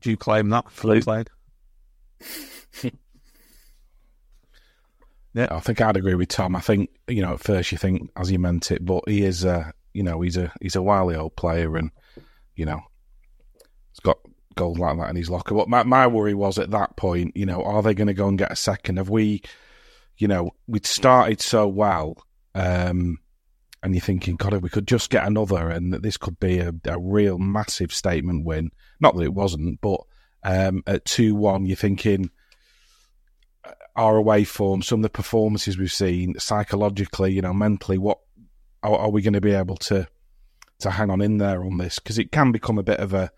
[0.00, 0.70] Do you claim that?
[0.70, 1.04] Fluke.
[1.04, 1.28] Played?
[5.36, 6.54] I think I'd agree with Tom.
[6.54, 9.44] I think you know at first you think as he meant it, but he is
[9.44, 11.90] uh, you know he's a he's a wily old player, and
[12.54, 12.80] you know
[13.90, 14.18] he's got
[14.56, 15.54] gold like that in his locker.
[15.54, 18.28] But my, my worry was at that point, you know, are they going to go
[18.28, 18.98] and get a second?
[18.98, 19.42] Have we,
[20.18, 22.16] you know, we'd started so well,
[22.54, 23.18] um,
[23.82, 26.58] and you're thinking, God, if we could just get another, and that this could be
[26.58, 28.70] a, a real massive statement win.
[29.00, 30.00] Not that it wasn't, but
[30.42, 32.30] um, at two one, you're thinking
[33.96, 38.18] our away form, some of the performances we've seen, psychologically, you know, mentally, what
[38.84, 40.06] are, are we going to be able to
[40.80, 41.98] to hang on in there on this?
[41.98, 43.30] Because it can become a bit of a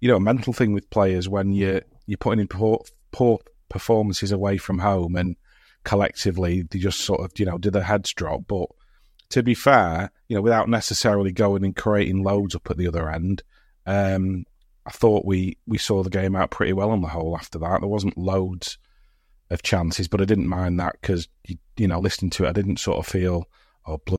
[0.00, 3.38] you know a mental thing with players when you you're putting in poor, poor
[3.68, 5.36] performances away from home and
[5.84, 8.42] collectively they just sort of you know do their heads drop.
[8.46, 8.68] But
[9.30, 13.10] to be fair, you know, without necessarily going and creating loads up at the other
[13.10, 13.42] end,
[13.86, 14.44] um,
[14.86, 17.36] I thought we we saw the game out pretty well on the whole.
[17.36, 18.78] After that, there wasn't loads
[19.50, 22.52] of chances, but I didn't mind that because you, you know listening to it, I
[22.52, 23.44] didn't sort of feel
[23.86, 23.98] oh.
[23.98, 24.18] Blood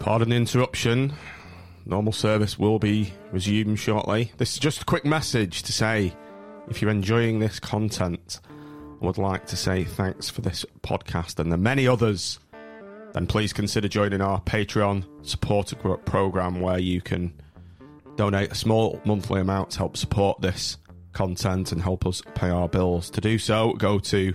[0.00, 1.12] Pardon the interruption.
[1.86, 4.32] Normal service will be resumed shortly.
[4.38, 6.12] This is just a quick message to say
[6.68, 8.40] if you're enjoying this content
[9.00, 12.38] I would like to say thanks for this podcast and the many others,
[13.14, 17.32] then please consider joining our Patreon supporter program where you can
[18.16, 20.76] donate a small monthly amount to help support this
[21.14, 23.08] content and help us pay our bills.
[23.10, 24.34] To do so, go to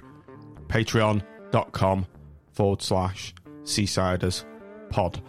[0.67, 2.07] patreon.com
[2.53, 4.45] forward slash seasiders
[4.89, 5.21] pod.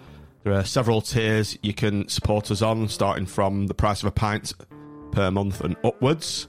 [0.47, 4.13] There are several tiers you can support us on, starting from the price of a
[4.13, 4.53] pint
[5.11, 6.47] per month and upwards.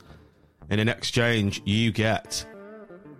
[0.69, 2.45] And in exchange, you get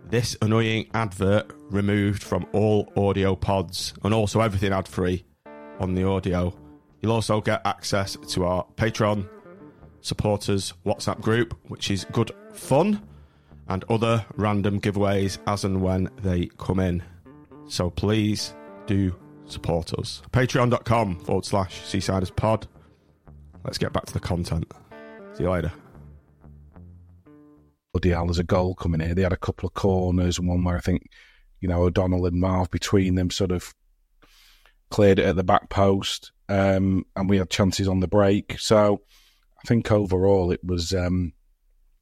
[0.08, 5.26] this annoying advert removed from all audio pods and also everything ad free
[5.80, 6.56] on the audio.
[7.02, 9.28] You'll also get access to our Patreon
[10.02, 13.02] supporters WhatsApp group, which is good fun,
[13.68, 17.02] and other random giveaways as and when they come in.
[17.68, 18.54] So please
[18.86, 19.16] do
[19.52, 20.22] support us.
[20.32, 22.68] Patreon.com forward slash Seasiders Pod.
[23.64, 24.72] Let's get back to the content.
[25.34, 25.72] See you later.
[27.94, 29.14] bloody hell, there's a goal coming here.
[29.16, 31.10] They had a couple of corners and one where I think,
[31.60, 33.74] you know, O'Donnell and Marv between them sort of
[34.90, 36.32] cleared it at the back post.
[36.50, 38.58] Um, and we had chances on the break.
[38.60, 39.02] So
[39.58, 41.34] I think overall it was um,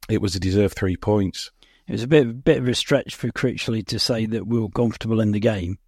[0.08, 1.50] it was a deserved three points.
[1.88, 4.70] It was a bit bit of a stretch for Critchley to say that we were
[4.70, 5.80] comfortable in the game.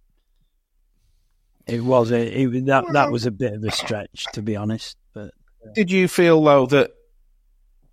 [1.68, 4.96] It was a, it, that that was a bit of a stretch to be honest.
[5.12, 5.32] But
[5.74, 6.92] Did you feel though that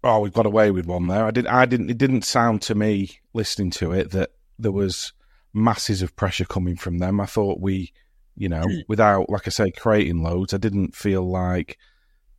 [0.03, 1.25] oh we've got away with one there?
[1.25, 5.13] I did I didn't it didn't sound to me listening to it that there was
[5.53, 7.19] masses of pressure coming from them.
[7.19, 7.91] I thought we,
[8.35, 8.79] you know, hmm.
[8.87, 11.77] without like I say creating loads, I didn't feel like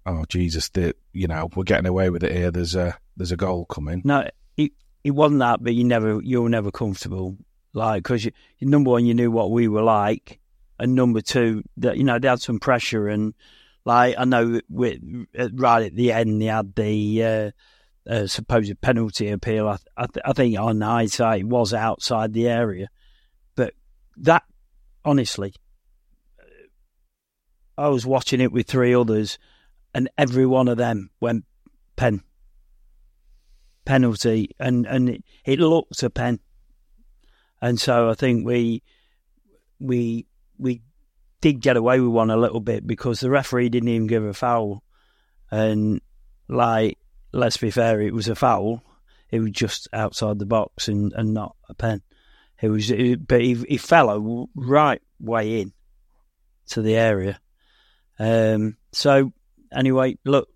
[0.07, 2.51] oh Jesus, that you know we're getting away with it here.
[2.51, 4.03] There's a there's a goal coming.
[4.05, 4.73] no, it
[5.05, 5.63] it wasn't that.
[5.63, 7.37] But you never you were never comfortable,
[7.75, 10.39] like because you, number one you knew what we were like,
[10.79, 13.35] and number two that you know they had some pressure and
[13.85, 17.51] like I know right at the end they had the uh,
[18.09, 19.69] uh, supposed penalty appeal.
[19.69, 22.89] I, I, th- I think on hindsight it was outside the area,
[23.55, 23.75] but
[24.19, 24.43] that
[25.05, 25.55] honestly,
[27.79, 29.39] I was watching it with three others,
[29.95, 31.45] and every one of them went
[31.95, 32.23] pen
[33.85, 36.41] penalty, and and it, it looked a pen,
[37.63, 38.83] and so I think we
[39.79, 40.27] we
[40.59, 40.83] we
[41.41, 44.33] did get away with one a little bit because the referee didn't even give a
[44.33, 44.83] foul,
[45.51, 46.01] and
[46.49, 46.99] like
[47.33, 48.83] let's be fair, it was a foul.
[49.31, 52.03] It was just outside the box and, and not a pen.
[52.61, 55.73] It was, it, but he, he fell right way in
[56.69, 57.41] to the area.
[58.19, 59.33] Um, so
[59.73, 60.49] anyway, look,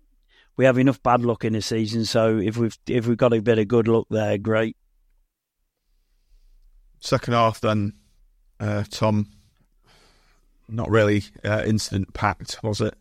[0.57, 2.05] we have enough bad luck in the season.
[2.05, 4.75] So if we've if we've got a bit of good luck there, great.
[6.99, 7.93] Second half, then,
[8.59, 9.27] uh, Tom.
[10.71, 12.95] Not really uh, incident packed, was it?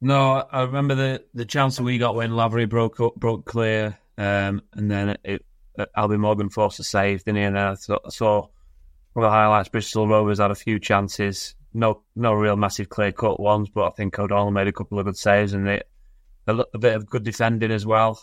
[0.00, 3.96] No, I remember the, the chance that we got when Lavery broke up, broke clear,
[4.18, 5.44] um, and then it,
[5.78, 7.42] uh, Albion Morgan forced a save, didn't he?
[7.44, 8.48] And I, I saw
[9.12, 13.38] from the highlights, Bristol Rovers had a few chances, no no real massive clear cut
[13.38, 15.88] ones, but I think O'Donnell made a couple of good saves and it,
[16.48, 18.20] a, a bit of good defending as well.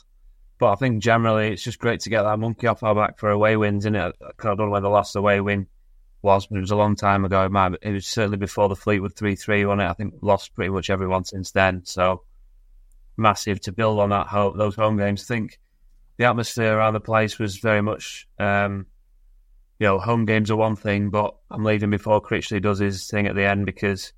[0.60, 3.30] But I think generally it's just great to get that monkey off our back for
[3.30, 4.16] away wins, isn't it?
[4.22, 5.68] I don't know when the last away win
[6.22, 7.48] was, but it was a long time ago.
[7.50, 9.90] Might, it was certainly before the Fleetwood 3 3, wasn't it?
[9.90, 11.84] I think lost pretty much everyone since then.
[11.86, 12.24] So
[13.18, 15.24] massive to build on that home, those home games.
[15.24, 15.60] I think
[16.18, 18.86] the atmosphere around the place was very much, um,
[19.80, 23.28] you know, home games are one thing, but I'm leaving before Critchley does his thing
[23.28, 24.14] at the end because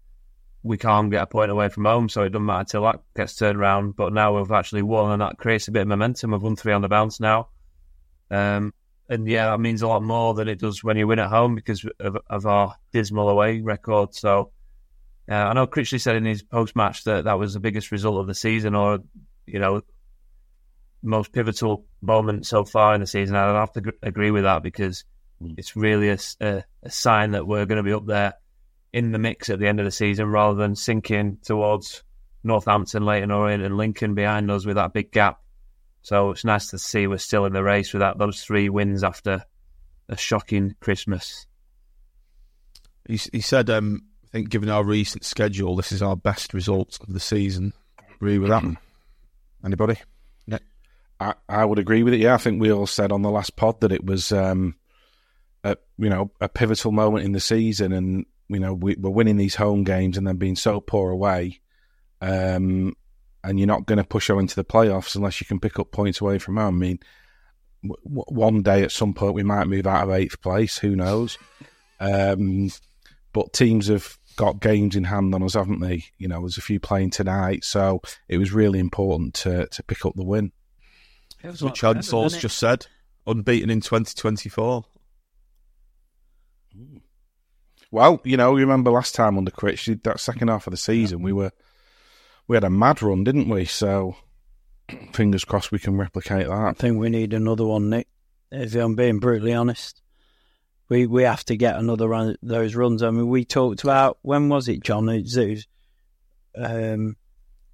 [0.64, 3.36] we can't get a point away from home, so it doesn't matter till that gets
[3.36, 3.96] turned around.
[3.96, 6.32] But now we've actually won, and that creates a bit of momentum.
[6.32, 7.50] We've won three on the bounce now.
[8.32, 8.74] Um,
[9.10, 11.56] and yeah, that means a lot more than it does when you win at home
[11.56, 14.14] because of, of our dismal away record.
[14.14, 14.52] So
[15.30, 18.20] uh, I know Critchley said in his post match that that was the biggest result
[18.20, 19.00] of the season, or
[19.48, 19.82] you know,
[21.02, 23.36] most pivotal moment so far in the season.
[23.36, 25.04] I'd have to agree with that because
[25.58, 28.36] it's really a, a, a sign that we're going to be up there
[28.94, 32.04] in the mix at the end of the season rather than sinking towards
[32.44, 35.40] Northampton, Leyton Orient, and Lincoln behind us with that big gap.
[36.02, 39.44] So it's nice to see we're still in the race without those three wins after
[40.08, 41.46] a shocking Christmas.
[43.08, 47.00] He, he said, um, I think, given our recent schedule, this is our best result
[47.02, 47.74] of the season.
[48.16, 48.64] Agree with that?
[49.66, 49.98] Anybody?
[50.48, 50.60] Yeah.
[51.20, 52.20] I, I would agree with it.
[52.20, 54.76] Yeah, I think we all said on the last pod that it was, um,
[55.64, 59.38] a, you know, a pivotal moment in the season, and you know we, we're winning
[59.38, 61.60] these home games and then being so poor away.
[62.22, 62.96] Um,
[63.44, 65.92] and you're not going to push on into the playoffs unless you can pick up
[65.92, 66.76] points away from home.
[66.76, 67.00] I mean,
[67.84, 70.78] w- one day at some point we might move out of eighth place.
[70.78, 71.38] Who knows?
[72.00, 72.70] Um,
[73.34, 76.06] but teams have got games in hand on us, haven't they?
[76.18, 80.06] You know, there's a few playing tonight, so it was really important to to pick
[80.06, 80.52] up the win.
[81.62, 82.88] Which Chancellor's just said,
[83.26, 84.84] unbeaten in 2024.
[87.92, 91.34] Well, you know, remember last time under Critch, that second half of the season, we
[91.34, 91.52] were
[92.50, 93.64] we had a mad run, didn't we?
[93.64, 94.18] So
[95.14, 96.52] fingers crossed we can replicate that.
[96.52, 98.08] I think we need another one, Nick.
[98.52, 100.02] If I'm being brutally honest,
[100.90, 103.04] we we have to get another run those runs.
[103.04, 105.08] I mean, we talked about when was it, John?
[105.08, 105.68] It was,
[106.58, 107.16] um,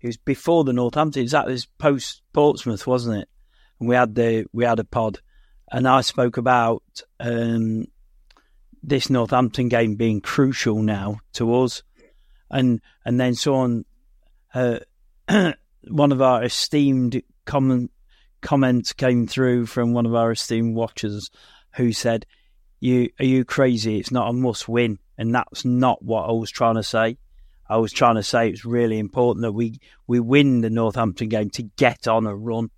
[0.02, 1.24] it was before the Northampton.
[1.24, 3.30] It was post Portsmouth, wasn't it?
[3.80, 5.22] And we had the we had a pod,
[5.72, 6.84] and I spoke about
[7.22, 7.86] um,
[8.84, 11.82] this Northampton game being crucial now to us,
[12.52, 13.86] and and then someone
[15.88, 17.92] one of our esteemed comment,
[18.42, 21.30] comments came through from one of our esteemed watchers
[21.76, 22.26] who said,
[22.80, 24.00] "You are you crazy?
[24.00, 27.18] It's not a must win," and that's not what I was trying to say.
[27.68, 31.50] I was trying to say it's really important that we we win the Northampton game
[31.52, 32.70] to get on a run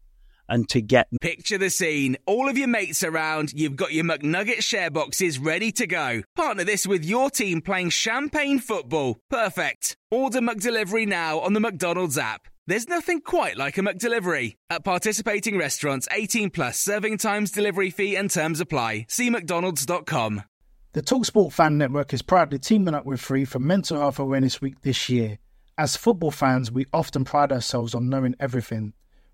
[0.50, 1.08] and to get.
[1.22, 2.18] Picture the scene.
[2.26, 6.22] All of your mates around, you've got your McNugget share boxes ready to go.
[6.36, 9.18] Partner this with your team playing champagne football.
[9.30, 9.96] Perfect.
[10.12, 12.48] Order McDelivery now on the McDonald's app.
[12.68, 14.56] There's nothing quite like a McDelivery.
[14.70, 19.06] At participating restaurants, 18 plus serving times, delivery fee, and terms apply.
[19.08, 20.44] See McDonald's.com.
[20.92, 24.82] The Talksport Fan Network is proudly teaming up with Free for Mental Health Awareness Week
[24.82, 25.38] this year.
[25.78, 28.94] As football fans, we often pride ourselves on knowing everything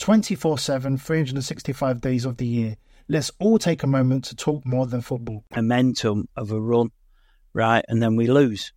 [0.00, 2.76] 24 7, 365 days of the year.
[3.08, 5.44] Let's all take a moment to talk more than football.
[5.54, 6.90] Momentum of a run,
[7.52, 7.84] right?
[7.86, 8.72] And then we lose.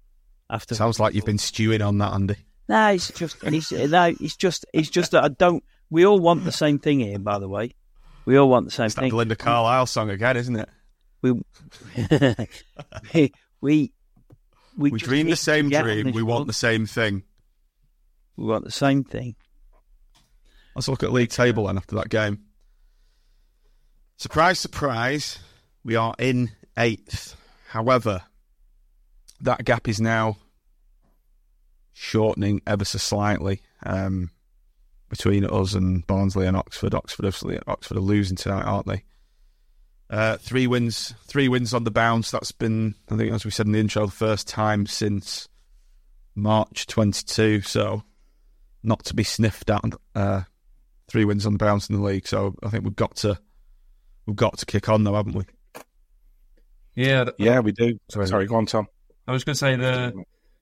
[0.49, 2.35] After Sounds like you've been stewing on that, Andy.
[2.67, 5.63] No, it's just, it's, uh, no, it's just, it's just that I don't.
[5.89, 7.73] We all want the same thing here, by the way.
[8.25, 8.85] We all want the same thing.
[8.85, 9.09] It's that thing.
[9.11, 10.69] Belinda Carlisle song again, isn't it?
[11.21, 11.31] We,
[13.13, 13.93] we, we,
[14.77, 16.11] We, just dream the same dream.
[16.11, 17.23] We want the same thing.
[18.35, 19.35] We want the same thing.
[20.75, 22.39] Let's look at league table then after that game.
[24.17, 25.39] Surprise, surprise,
[25.83, 27.35] we are in eighth.
[27.69, 28.23] However,
[29.41, 30.37] that gap is now
[31.93, 34.31] shortening ever so slightly um,
[35.09, 36.93] between us and Barnsley and Oxford.
[36.93, 39.03] Oxford, obviously, Oxford are losing tonight, aren't they?
[40.09, 42.31] Uh, three wins, three wins on the bounce.
[42.31, 45.47] That's been, I think, as we said in the intro, the first time since
[46.35, 47.61] March 22.
[47.61, 48.03] So,
[48.83, 49.83] not to be sniffed at.
[50.13, 50.41] Uh,
[51.07, 52.27] three wins on the bounce in the league.
[52.27, 53.37] So I think we've got to
[54.25, 55.45] we've got to kick on though, haven't we?
[56.95, 57.97] Yeah, Yeah, we do.
[58.09, 58.87] Sorry, go on, Tom.
[59.27, 60.13] I was going to say the.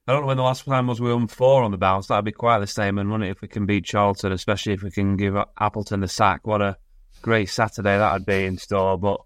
[0.07, 2.07] I don't know when the last time was we won four on the bounce.
[2.07, 3.31] That'd be quite the statement, wouldn't it?
[3.31, 6.47] If we can beat Charlton, especially if we can give Appleton the sack.
[6.47, 6.77] What a
[7.21, 8.97] great Saturday that'd be in store.
[8.97, 9.21] But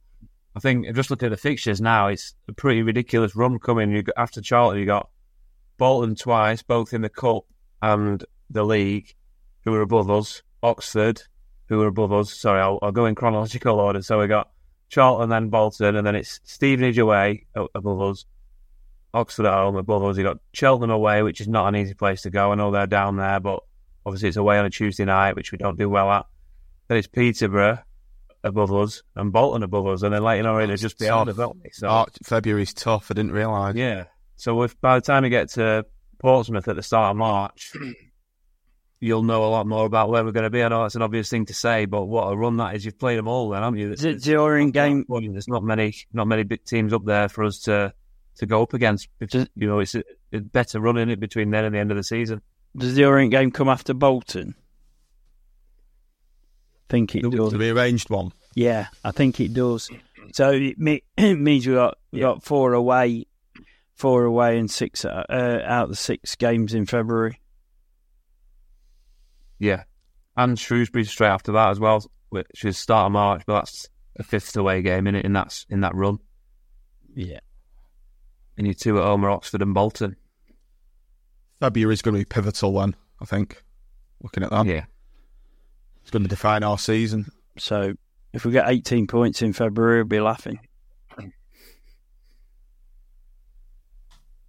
[0.56, 3.92] I think just looking at the fixtures now, it's a pretty ridiculous run coming.
[3.92, 5.10] You got, after Charlton, you got
[5.78, 7.44] Bolton twice, both in the cup
[7.82, 9.16] and the league,
[9.64, 10.44] who are above us.
[10.66, 11.22] Oxford,
[11.68, 12.34] who are above us.
[12.34, 14.02] Sorry, I'll, I'll go in chronological order.
[14.02, 14.50] So we got
[14.90, 18.26] Charlton, then Bolton, and then it's Stevenage away uh, above us.
[19.14, 20.18] Oxford at home above us.
[20.18, 22.52] You got Cheltenham away, which is not an easy place to go.
[22.52, 23.62] I know they're down there, but
[24.06, 26.26] obviously it's away on a Tuesday night, which we don't do well at.
[26.88, 27.80] Then it's Peterborough
[28.44, 31.38] above us and Bolton above us, and then you know it'll just be Tough.
[31.38, 31.58] won't?
[31.74, 33.08] So March, February's tough.
[33.10, 33.76] I didn't realise.
[33.76, 34.06] yeah.
[34.36, 35.86] So if by the time you get to
[36.20, 37.72] Portsmouth at the start of March,
[39.06, 40.64] you'll know a lot more about where we're going to be.
[40.64, 42.86] I know it's an obvious thing to say, but what a run that is!
[42.86, 43.92] You've played them all, then, haven't you?
[43.92, 45.06] Is it during game?
[45.08, 47.94] There's not many, not many big teams up there for us to
[48.38, 49.08] to go up against.
[49.20, 52.04] You know, it's a, it's better running it between then and the end of the
[52.04, 52.42] season.
[52.76, 54.56] Does the Orient game come after Bolton?
[56.90, 57.52] think it does.
[57.52, 58.32] The rearranged one.
[58.56, 59.90] Yeah, I think it does.
[60.34, 63.26] So it, me- it means we got we got four away,
[63.96, 67.40] four away, and six uh, out of the six games in February.
[69.60, 69.84] Yeah,
[70.36, 73.88] and Shrewsbury straight after that as well, which is start of March, but that's
[74.18, 76.20] a fifth away game in it in that in that run.
[77.16, 77.40] Yeah,
[78.58, 80.16] and you two at home are Oxford and Bolton.
[81.60, 82.96] February is going to be pivotal then.
[83.22, 83.64] I think.
[84.22, 84.86] Looking at that, Yeah,
[86.02, 87.28] it's going to define our season.
[87.58, 87.94] So
[88.34, 90.60] if we get 18 points in February, we'll be laughing.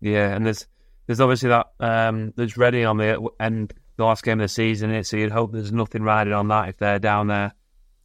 [0.01, 0.67] yeah, and there's
[1.07, 4.91] there's obviously that um, there's Reading on the end the last game of the season,
[4.91, 7.53] it so you'd hope there's nothing riding on that if they're down there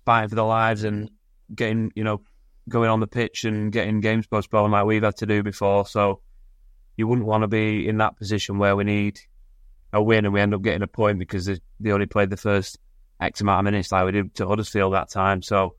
[0.05, 1.09] fighting for their lives and
[1.53, 2.21] getting you know
[2.69, 5.85] going on the pitch and getting games postponed like we've had to do before.
[5.85, 6.21] So
[6.97, 9.19] you wouldn't want to be in that position where we need
[9.93, 12.79] a win and we end up getting a point because they, only played the first
[13.19, 15.41] X amount of minutes like we did to Huddersfield that time.
[15.41, 15.75] So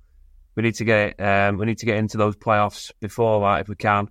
[0.54, 3.68] we need to get um, we need to get into those playoffs before that if
[3.68, 4.08] we can.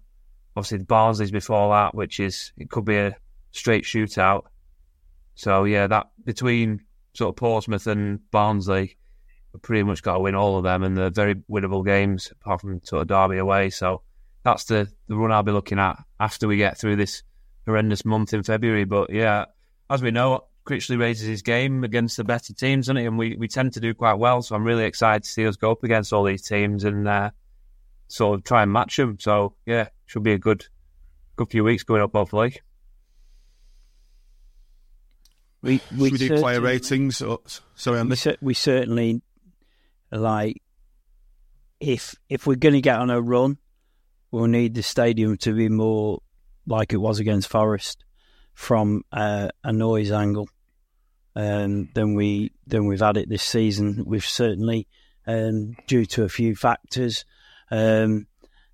[0.55, 3.15] Obviously, the Barnsley's before that, which is it could be a
[3.51, 4.43] straight shootout.
[5.41, 6.81] So yeah, that between
[7.15, 8.97] sort of Portsmouth and Barnsley,
[9.63, 12.79] pretty much got to win all of them, and they're very winnable games apart from
[12.83, 13.71] sort of Derby away.
[13.71, 14.03] So
[14.43, 17.23] that's the the run I'll be looking at after we get through this
[17.65, 18.83] horrendous month in February.
[18.83, 19.45] But yeah,
[19.89, 23.05] as we know, Critchley raises his game against the better teams, doesn't he?
[23.05, 24.43] And we, we tend to do quite well.
[24.43, 27.31] So I'm really excited to see us go up against all these teams and uh,
[28.09, 29.17] sort of try and match them.
[29.19, 30.67] So yeah, should be a good
[31.35, 32.61] good few weeks going up, hopefully.
[35.61, 37.21] We we, we do player certainly- ratings?
[37.21, 37.39] Or,
[37.75, 39.21] sorry, on we, cer- we certainly
[40.11, 40.61] like
[41.79, 43.57] if if we're going to get on a run,
[44.31, 46.21] we'll need the stadium to be more
[46.65, 48.03] like it was against Forest
[48.53, 50.49] from uh, a noise angle
[51.35, 54.03] um, than we than we've had it this season.
[54.05, 54.87] We've certainly
[55.27, 57.25] um, due to a few factors,
[57.69, 58.27] um,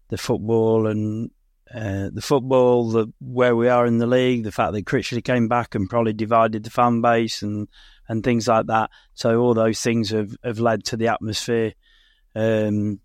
[0.10, 1.32] the football and
[1.74, 5.48] uh, the football, the where we are in the league, the fact that Critchley came
[5.48, 7.68] back and probably divided the fan base and
[8.08, 8.90] and things like that.
[9.14, 11.74] So all those things have, have led to the atmosphere
[12.36, 13.02] um,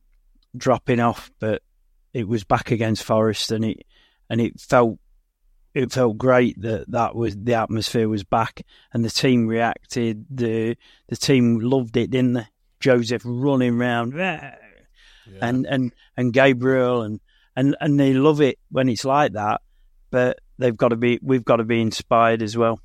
[0.57, 1.33] dropping off.
[1.41, 1.63] But
[2.13, 3.85] it was back against Forest, and it
[4.31, 4.99] and it felt
[5.75, 10.25] it felt great that that was the atmosphere was back, and the team reacted.
[10.31, 10.77] the
[11.09, 12.47] The team loved it, didn't they?
[12.79, 14.15] Joseph running round,
[15.41, 17.21] and and and Gabriel and
[17.57, 19.61] and and they love it when it's like that.
[20.11, 22.81] But they've got to be, we've got to be inspired as well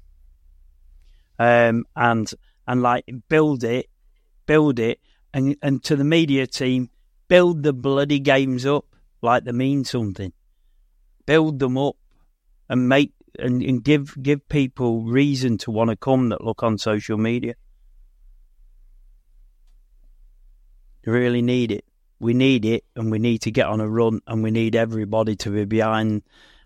[1.40, 2.32] um, and
[2.68, 3.88] and like build it,
[4.46, 5.00] build it,
[5.34, 6.90] and and to the media team,
[7.28, 8.86] build the bloody games up
[9.22, 10.34] like they mean something.
[11.26, 11.96] Build them up
[12.70, 16.78] and make and, and give give people reason to want to come that look on
[16.78, 17.56] social media.
[21.06, 21.86] Really need it.
[22.20, 25.36] We need it, and we need to get on a run, and we need everybody
[25.38, 26.24] to be behind,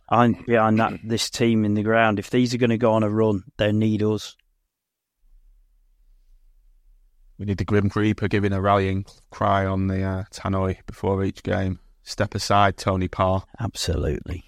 [0.09, 2.19] behind, behind that this team in the ground.
[2.19, 4.35] If these are going to go on a run, they need us.
[7.37, 11.41] We need the Grim Reaper giving a rallying cry on the uh, tannoy before each
[11.41, 11.79] game.
[12.03, 13.43] Step aside, Tony Parr.
[13.59, 14.43] Absolutely.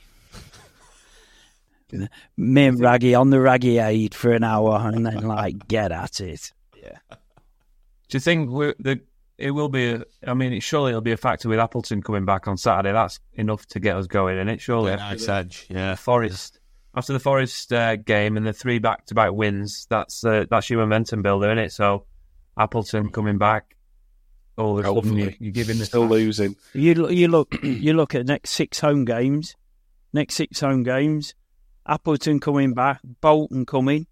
[2.37, 6.19] Me and Raggy on the Raggy aid for an hour and then like get at
[6.19, 6.51] it.
[6.75, 6.97] Yeah.
[7.09, 9.01] Do you think we're, the
[9.37, 9.91] it will be?
[9.91, 12.91] A, I mean, it, surely it'll be a factor with Appleton coming back on Saturday.
[12.91, 15.95] That's enough to get us going, and it surely Yeah, nice edge, yeah.
[15.95, 16.59] Forest
[16.95, 19.87] after the Forest uh, game and the three back-to-back wins.
[19.89, 21.71] That's uh, that's your momentum builder, isn't it?
[21.71, 22.05] So
[22.57, 23.75] Appleton coming back,
[24.57, 26.55] all of a sudden you, you're giving the Still losing.
[26.73, 29.55] You lo- you look you look at next six home games,
[30.13, 31.33] next six home games.
[31.87, 34.07] Appleton coming back, Bolton coming.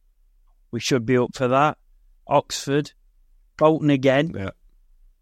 [0.71, 1.77] We should be up for that.
[2.27, 2.91] Oxford,
[3.57, 4.49] Bolton again, Yeah.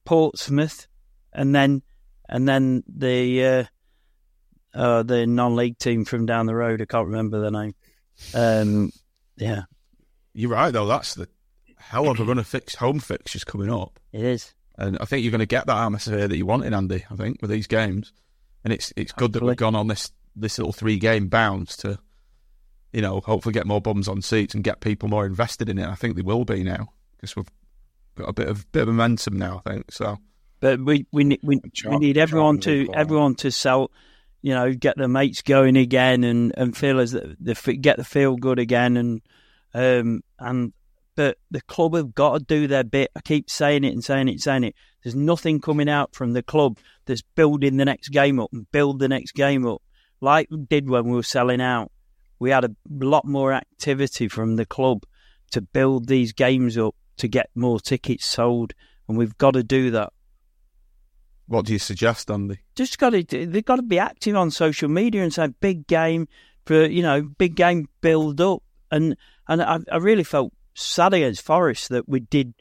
[0.05, 0.87] Portsmouth,
[1.33, 1.81] and then
[2.27, 3.63] and then the uh,
[4.73, 6.81] uh, the non-league team from down the road.
[6.81, 7.75] I can't remember the name.
[8.33, 8.91] Um,
[9.37, 9.63] yeah,
[10.33, 10.85] You're right, though.
[10.85, 11.27] That's the
[11.77, 13.99] hell of a run of fix, home fixtures coming up.
[14.11, 14.53] it is.
[14.77, 17.15] And I think you're going to get that atmosphere that you want in Andy, I
[17.15, 18.13] think, with these games.
[18.63, 21.99] And it's it's good that we've gone on this, this little three game bounce to,
[22.93, 25.87] you know, hopefully get more bums on seats and get people more invested in it.
[25.87, 27.49] I think they will be now because we've
[28.19, 29.91] got a bit of bit of momentum now, I think.
[29.91, 30.17] So
[30.59, 33.91] But we we we, we need everyone to everyone to sell,
[34.41, 38.03] you know, get the mates going again and and feel as the, the get the
[38.03, 39.21] feel good again and
[39.73, 40.73] um and
[41.15, 43.11] but the club have got to do their bit.
[43.15, 44.75] I keep saying it and saying it, saying it.
[45.03, 48.99] There's nothing coming out from the club that's building the next game up and build
[48.99, 49.81] the next game up
[50.21, 51.91] like we did when we were selling out.
[52.39, 55.05] We had a lot more activity from the club
[55.51, 58.73] to build these games up to get more tickets sold,
[59.07, 60.11] and we've got to do that.
[61.47, 62.59] What do you suggest, Andy?
[62.75, 66.27] Just got to they've got to be active on social media and say big game
[66.65, 68.61] for you know big game build up,
[68.91, 69.15] and
[69.47, 72.53] and I, I really felt sad against Forest that we did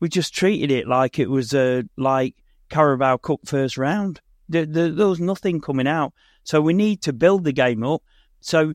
[0.00, 2.34] we just treated it like it was a uh, like
[2.68, 4.20] Carabao Cup first round.
[4.48, 6.12] There, there, there was nothing coming out,
[6.44, 8.02] so we need to build the game up.
[8.40, 8.74] So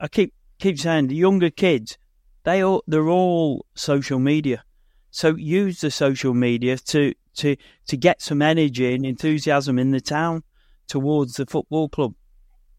[0.00, 1.98] I keep keep saying the younger kids,
[2.46, 4.64] they all they're all social media.
[5.10, 7.56] So use the social media to to
[7.88, 10.44] to get some energy and enthusiasm in the town
[10.86, 12.14] towards the football club.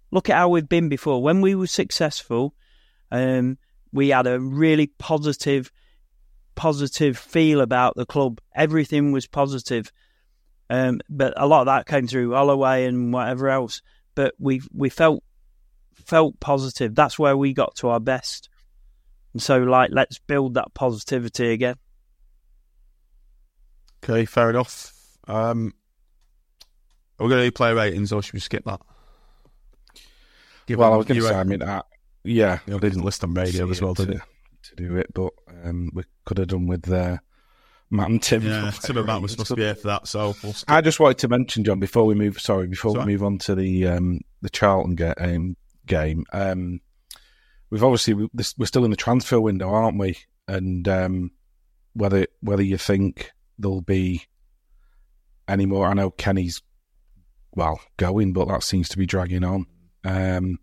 [0.10, 1.22] Look at how we've been before.
[1.22, 2.56] When we were successful,
[3.12, 3.58] um,
[3.92, 5.70] we had a really positive
[6.56, 8.40] positive feel about the club.
[8.56, 9.92] Everything was positive.
[10.70, 13.82] Um, but a lot of that came through Holloway and whatever else.
[14.16, 15.26] But we we felt
[15.94, 16.96] felt positive.
[16.96, 18.48] That's where we got to our best.
[19.34, 21.76] And so, like, let's build that positivity again.
[24.04, 24.94] Okay, fair enough.
[25.28, 25.74] Um,
[27.20, 28.82] are we going to do player ratings or should we skip that?
[30.66, 31.82] Give well, I was going to say, I mean, uh,
[32.24, 34.22] yeah, you know, they didn't list on radio as well, did it?
[34.64, 35.32] To do it, but
[35.64, 37.18] um, we could have done with uh,
[37.90, 38.44] Matt and Tim.
[38.44, 40.08] Yeah, Tim and Matt was supposed to be here for that.
[40.08, 42.40] So we'll I just wanted to mention, John, before we move.
[42.40, 43.06] Sorry, before sorry.
[43.06, 45.56] we move on to the um, the Charlton game.
[45.86, 46.82] game um,
[47.70, 50.18] we've obviously we're still in the transfer window, aren't we?
[50.48, 51.32] And um,
[51.94, 54.24] whether whether you think there'll be
[55.48, 56.62] any more, I know Kenny's
[57.56, 59.66] well going, but that seems to be dragging on.
[60.04, 60.60] Um,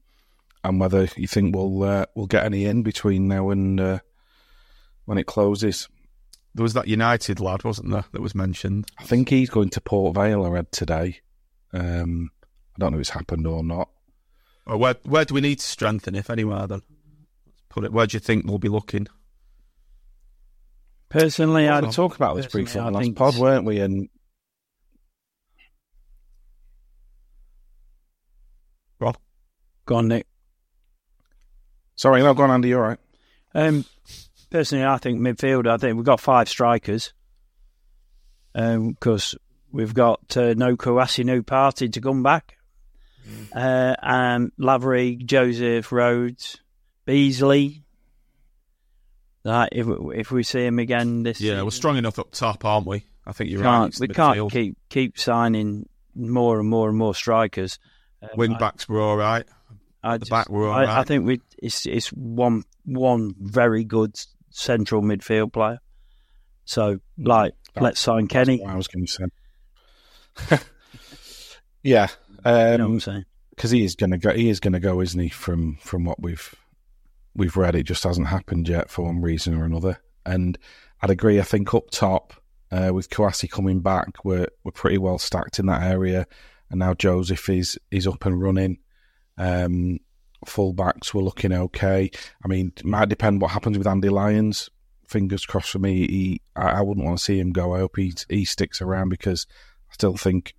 [0.62, 3.98] and whether you think we'll uh, we'll get any in between now and uh,
[5.04, 5.88] when it closes.
[6.56, 8.86] There was that United lad, wasn't there, that was mentioned?
[8.96, 10.44] I think he's going to Port Vale.
[10.44, 11.18] I read today.
[11.72, 12.30] Um,
[12.76, 13.88] I don't know if it's happened or not.
[14.64, 16.68] Well, where where do we need to strengthen, if anywhere?
[16.68, 16.82] Then
[17.74, 17.92] put it.
[17.92, 19.08] Where do you think we'll be looking?
[21.08, 23.80] Personally, I'd talk about this briefly on last pod, weren't we?
[23.80, 24.08] And
[29.00, 29.16] Rob,
[29.86, 30.26] go on, Nick.
[31.96, 32.68] Sorry, no, go on, Andy.
[32.68, 32.98] You're right.
[33.54, 33.84] Um,
[34.50, 35.68] personally, I think midfield.
[35.68, 37.12] I think we've got five strikers
[38.52, 39.40] because um,
[39.72, 42.56] we've got uh, no Kouassi, no Partey to come back,
[43.28, 43.48] mm.
[43.54, 46.60] uh, and Lavery, Joseph, Rhodes,
[47.06, 47.82] Beesley.
[49.44, 52.64] That if if we see him again this, yeah, season, we're strong enough up top,
[52.64, 53.04] aren't we?
[53.26, 54.08] I think you're can't, right.
[54.08, 57.78] We can't keep keep signing more and more and more strikers.
[58.22, 59.44] Um, Wing backs were all right.
[60.02, 60.98] I the just, back were all I, right.
[60.98, 64.18] I think we it's it's one one very good
[64.50, 65.80] central midfield player.
[66.64, 68.64] So, like, that, let's sign Kenny.
[68.64, 69.28] I was going to
[70.48, 70.58] say.
[71.82, 72.08] yeah,
[72.44, 74.32] um, you know I'm saying because he is going to go.
[74.32, 75.28] He is going to go, isn't he?
[75.28, 76.54] From from what we've
[77.34, 80.00] we've read, it just hasn't happened yet for one reason or another.
[80.26, 80.58] And
[81.02, 81.38] I'd agree.
[81.38, 82.34] I think up top
[82.70, 86.26] uh, with Kouassi coming back, we're we're pretty well stacked in that area.
[86.70, 88.78] And now Joseph is is up and running.
[89.36, 90.00] Um,
[90.46, 92.10] fullbacks were looking okay.
[92.44, 94.70] I mean, it might depend what happens with Andy Lyons.
[95.06, 96.06] Fingers crossed for me.
[96.06, 97.74] He, I, I wouldn't want to see him go.
[97.74, 99.46] I hope he he sticks around because
[99.90, 100.54] I still think,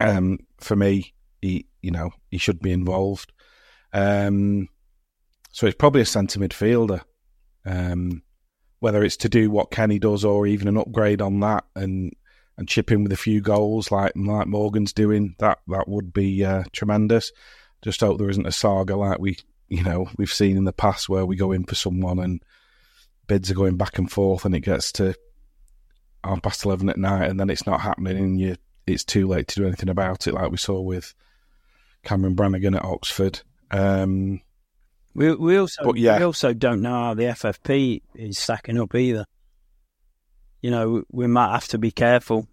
[0.00, 1.12] um, for me,
[1.42, 3.32] he you know he should be involved.
[3.92, 4.68] Um,
[5.52, 7.02] so it's probably a centre midfielder.
[7.64, 8.22] Um,
[8.80, 12.14] whether it's to do what Kenny does or even an upgrade on that and
[12.56, 16.44] and chip in with a few goals like like Morgan's doing, that that would be
[16.44, 17.32] uh, tremendous.
[17.82, 19.38] Just hope there isn't a saga like we,
[19.68, 22.42] you know, we've seen in the past where we go in for someone and
[23.26, 25.14] bids are going back and forth, and it gets to
[26.24, 29.48] half past eleven at night, and then it's not happening, and you, it's too late
[29.48, 31.14] to do anything about it, like we saw with
[32.04, 33.40] Cameron Brannagan at Oxford.
[33.70, 34.40] Um,
[35.14, 36.18] we we also yeah.
[36.18, 39.26] we also don't know how the FFP is stacking up either.
[40.62, 42.46] You know, we might have to be careful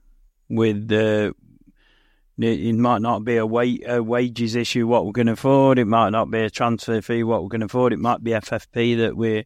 [0.49, 1.33] with uh,
[2.39, 5.79] it might not be a, wage, a wages issue, what we're going to afford.
[5.79, 7.93] It might not be a transfer fee, what we're going to afford.
[7.93, 9.43] It might be FFP that we're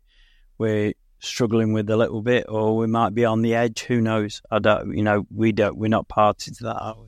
[0.57, 3.81] we're struggling with a little bit, or we might be on the edge.
[3.83, 4.41] Who knows?
[4.51, 4.95] I don't.
[4.95, 5.77] You know, we don't.
[5.77, 7.07] We're not party to that, are we?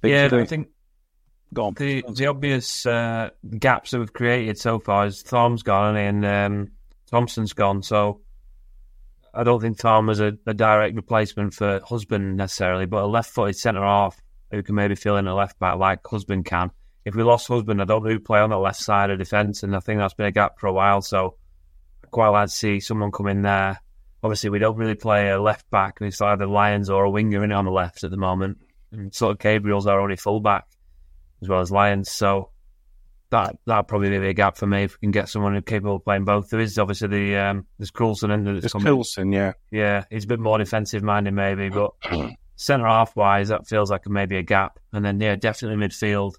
[0.00, 0.68] But yeah, I think.
[1.52, 6.70] The the obvious uh, gaps that we've created so far is Thom's gone and um,
[7.10, 7.82] Thompson's gone.
[7.82, 8.20] So
[9.32, 13.56] I don't think Tom was a, a direct replacement for Husband necessarily, but a left-footed
[13.56, 14.20] centre half
[14.50, 16.70] who can maybe fill in a left back like Husband can.
[17.04, 19.62] If we lost Husband, I don't know who play on the left side of defence,
[19.62, 21.00] and I think that's been a gap for a while.
[21.00, 21.36] So
[22.04, 23.80] I'd quite like to see someone come in there.
[24.22, 25.98] Obviously, we don't really play a left back.
[26.00, 28.58] It's either Lyons or a winger in on the left at the moment.
[28.90, 30.66] And sort of Gabriel's our only full back
[31.42, 32.10] as well as Lyons.
[32.10, 32.50] So
[33.30, 35.96] that that'd probably be a gap for me if we can get someone who's capable
[35.96, 36.48] of playing both.
[36.50, 40.04] There is obviously the um, there's Coulson and there's Coulson, yeah, yeah.
[40.10, 41.92] He's a bit more defensive minded maybe, but
[42.56, 44.78] centre half wise, that feels like maybe a gap.
[44.92, 46.34] And then yeah, definitely midfield.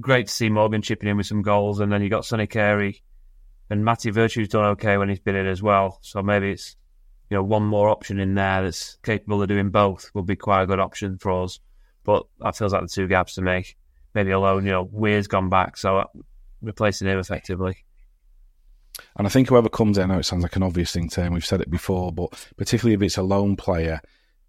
[0.00, 3.02] Great to see Morgan chipping in with some goals, and then you got Sonny Carey
[3.70, 5.98] and Matty Virtue's done okay when he's been in as well.
[6.02, 6.76] So maybe it's
[7.30, 10.62] you know one more option in there that's capable of doing both would be quite
[10.62, 11.60] a good option for us.
[12.04, 13.76] But that feels like the two gaps to me
[14.14, 14.64] maybe alone.
[14.64, 16.04] You know, Weir's gone back, so
[16.62, 17.84] replacing him effectively.
[19.16, 21.22] And I think whoever comes in, I know it sounds like an obvious thing to
[21.22, 24.00] him, we've said it before, but particularly if it's a lone player,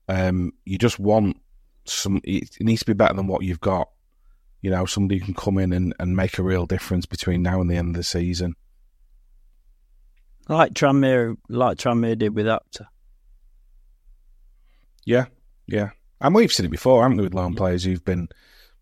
[0.10, 1.38] um, you just want
[1.86, 3.90] some, it needs to be better than what you've got.
[4.62, 7.62] You know, somebody who can come in and, and make a real difference between now
[7.62, 8.56] and the end of the season.
[10.48, 12.88] Like Tranmere, like Tranmere did with Apter.
[15.06, 15.26] Yeah,
[15.66, 15.92] yeah.
[16.20, 18.28] And we've seen it before, haven't we, with lone players who've been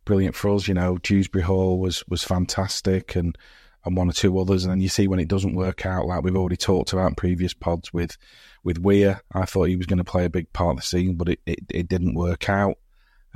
[0.09, 0.67] brilliant for us.
[0.67, 3.37] You know, Dewsbury Hall was was fantastic, and
[3.85, 4.65] and one or two others.
[4.65, 7.15] And then you see when it doesn't work out, like we've already talked about in
[7.15, 8.17] previous pods with
[8.63, 9.21] with Weir.
[9.31, 11.39] I thought he was going to play a big part of the scene, but it,
[11.45, 12.79] it, it didn't work out.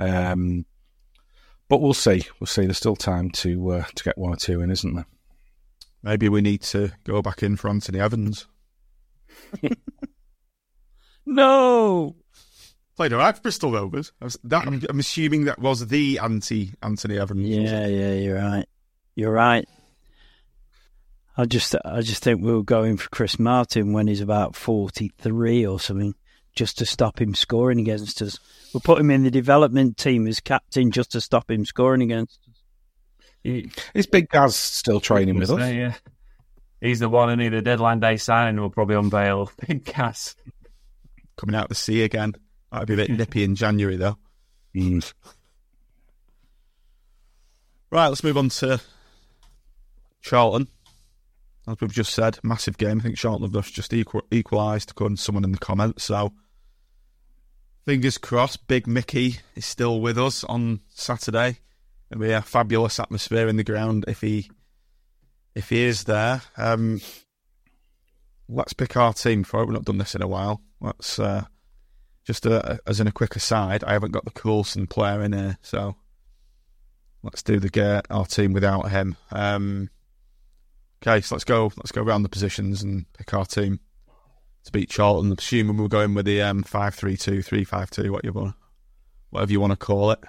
[0.00, 0.66] Um,
[1.68, 2.24] but we'll see.
[2.40, 2.64] We'll see.
[2.64, 5.06] There's still time to uh, to get one or two in, isn't there?
[6.02, 8.48] Maybe we need to go back in for Antony Evans.
[11.24, 12.16] no.
[12.96, 14.12] Played all right for Bristol Rovers.
[14.44, 17.48] That, I'm, I'm, assuming that was the anti Antony Evans.
[17.48, 18.66] Yeah, yeah, you're right.
[19.16, 19.68] You're right.
[21.36, 25.10] I just, I just think we were going for Chris Martin when he's about forty
[25.18, 26.14] three or something,
[26.54, 28.38] just to stop him scoring against us.
[28.72, 32.38] We'll put him in the development team as captain just to stop him scoring against
[32.48, 32.62] us.
[33.42, 35.58] He, Is Big Gaz still training with us?
[35.58, 35.94] Yeah,
[36.80, 40.36] he's the one, and he the deadline day signing we'll probably unveil Big Gaz
[41.36, 42.34] coming out the sea again.
[42.74, 44.18] Might be a bit nippy in January, though.
[44.74, 45.12] Mm.
[47.88, 48.80] Right, let's move on to
[50.22, 50.66] Charlton.
[51.68, 52.98] As we've just said, massive game.
[52.98, 56.02] I think Charlton have just equal, equalised, according to someone in the comments.
[56.02, 56.32] So,
[57.86, 61.60] fingers crossed, Big Mickey is still with us on Saturday.
[62.10, 64.50] It'll be a fabulous atmosphere in the ground if he
[65.54, 66.42] if he is there.
[66.56, 67.00] Um,
[68.48, 69.66] let's pick our team for it.
[69.66, 70.60] We've not done this in a while.
[70.80, 71.44] Let's uh,
[72.24, 75.58] just uh, as in a quick aside, I haven't got the Coulson player in here,
[75.62, 75.96] so
[77.22, 79.16] let's do the get our team without him.
[79.30, 79.90] Um,
[81.02, 81.70] okay, so let's go.
[81.76, 83.80] Let's go around the positions and pick our team
[84.64, 85.32] to beat Charlton.
[85.36, 88.54] Assuming we're going with the um, five three two, three five two, what you want,
[89.30, 90.20] whatever you want to call it.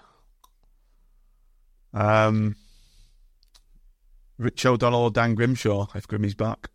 [1.93, 2.57] Um,
[4.37, 6.69] Rich O'Donnell or Dan Grimshaw if Grimmy's back.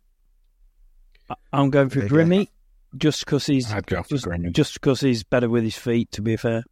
[1.53, 2.49] I'm going for Grimmy
[2.97, 6.11] just because he's I'd go for just, just because he's better with his feet.
[6.11, 6.63] To be fair,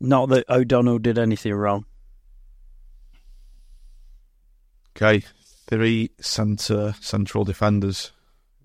[0.00, 1.86] not that O'Donnell did anything wrong.
[4.96, 5.24] Okay,
[5.66, 8.12] three centre central defenders.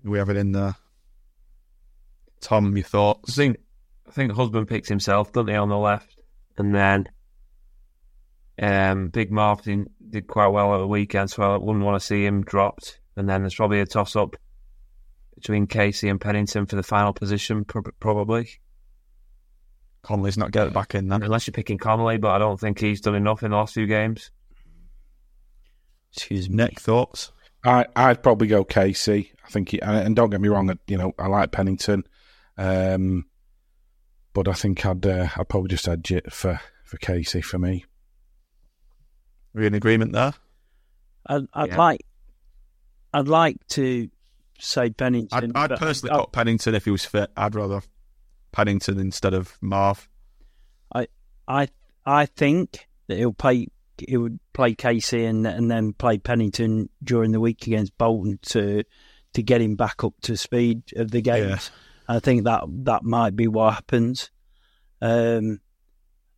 [0.04, 0.76] We have it in there.
[2.40, 3.32] Tom, your thoughts?
[3.32, 3.56] I think
[4.06, 6.18] I think Husband picks himself, doesn't he, on the left,
[6.56, 7.08] and then
[8.58, 12.24] um, Big Martin did quite well at the weekend, so I wouldn't want to see
[12.24, 12.98] him dropped.
[13.16, 14.36] And then there's probably a toss up
[15.34, 18.48] between Casey and Pennington for the final position, probably.
[20.02, 21.22] Connolly's not getting back in then.
[21.22, 23.86] Unless you're picking Connolly, but I don't think he's done enough in the last few
[23.86, 24.30] games.
[26.12, 26.56] Excuse me.
[26.56, 27.32] Nick, thoughts?
[27.64, 29.32] I, I'd probably go Casey.
[29.44, 32.04] I think, he, and don't get me wrong, you know, I like Pennington,
[32.56, 33.26] um,
[34.32, 37.84] but I think I'd uh, I'd probably just edge it for, for Casey for me.
[39.54, 40.34] Are we in agreement there?
[41.26, 41.76] I'd, I'd yeah.
[41.76, 42.06] like,
[43.12, 44.08] I'd like to
[44.58, 45.52] say Pennington.
[45.54, 47.30] I'd, I'd personally put Pennington if he was fit.
[47.36, 47.82] I'd rather
[48.52, 50.08] Pennington instead of Marv.
[50.94, 51.08] I,
[51.46, 51.68] I,
[52.04, 53.68] I think that he'll play.
[53.98, 58.84] He would play Casey and and then play Pennington during the week against Bolton to
[59.34, 61.70] to get him back up to speed of the games.
[62.08, 62.16] Yeah.
[62.16, 64.30] I think that that might be what happens.
[65.02, 65.60] Um,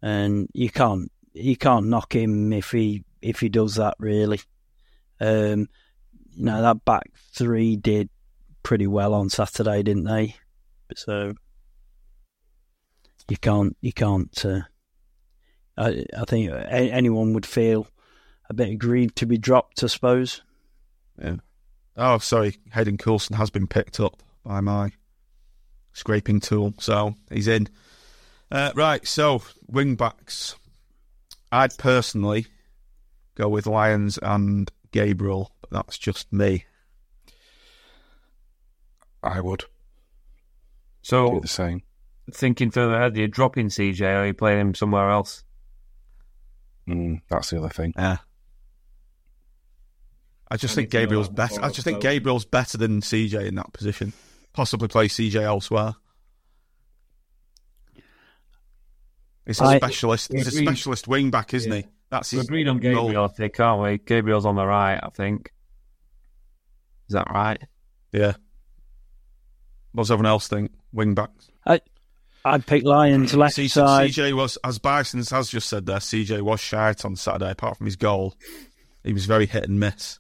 [0.03, 4.41] and you can't you can't knock him if he if he does that really.
[5.20, 5.68] Um,
[6.33, 8.09] you know that back three did
[8.62, 10.37] pretty well on Saturday, didn't they?
[10.95, 11.35] So
[13.28, 14.45] you can't you can't.
[14.45, 14.61] Uh,
[15.76, 17.87] I I think anyone would feel
[18.49, 19.83] a bit aggrieved to be dropped.
[19.85, 20.43] I suppose.
[21.20, 21.37] Yeah.
[21.97, 22.57] Oh, sorry.
[22.72, 24.93] Hayden Coulson has been picked up by my
[25.93, 27.68] scraping tool, so he's in.
[28.51, 30.57] Uh, right, so wing backs.
[31.53, 32.46] I'd personally
[33.34, 36.64] go with Lyons and Gabriel, but that's just me.
[39.22, 39.66] I would do
[41.03, 41.82] So the same.
[42.32, 45.44] thinking further ahead, are you dropping CJ or are you playing him somewhere else?
[46.88, 47.92] Mm, that's the other thing.
[47.96, 48.18] Yeah.
[50.51, 51.61] I just I think need to know Gabriel's better.
[51.62, 52.01] I I just think.
[52.01, 54.12] Gabriel's better than CJ in that position.
[54.53, 55.94] Possibly play CJ elsewhere.
[59.47, 60.32] He's a I- specialist.
[60.32, 61.86] He's a specialist wing back, isn't he?
[62.11, 62.95] That's We his agreed on role.
[63.07, 63.99] Gabriel, I think, can't we?
[63.99, 65.53] Gabriel's on the right, I think.
[67.09, 67.61] Is that right?
[68.12, 68.34] Yeah.
[69.93, 70.72] What does everyone else think?
[70.93, 71.49] Wing backs.
[72.43, 74.11] I'd pick Lyons left C- side.
[74.12, 77.84] CJ was, as Bison has just said there, CJ was shite on Saturday, apart from
[77.84, 78.34] his goal.
[79.05, 80.18] He was very hit and miss.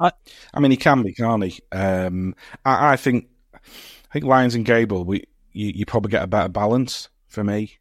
[0.00, 0.10] I
[0.58, 1.60] mean, he can be, can't he?
[1.70, 2.34] Um,
[2.64, 6.48] I, I think, I think Lyons and Gable, we you, you probably get a better
[6.48, 7.78] balance for me.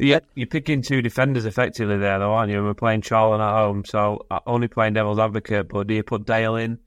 [0.00, 2.58] Yeah, you're picking two defenders effectively there, though, aren't you?
[2.58, 5.68] And we're playing Charlton at home, so uh, only playing devil's advocate.
[5.68, 6.78] But do you put Dale in?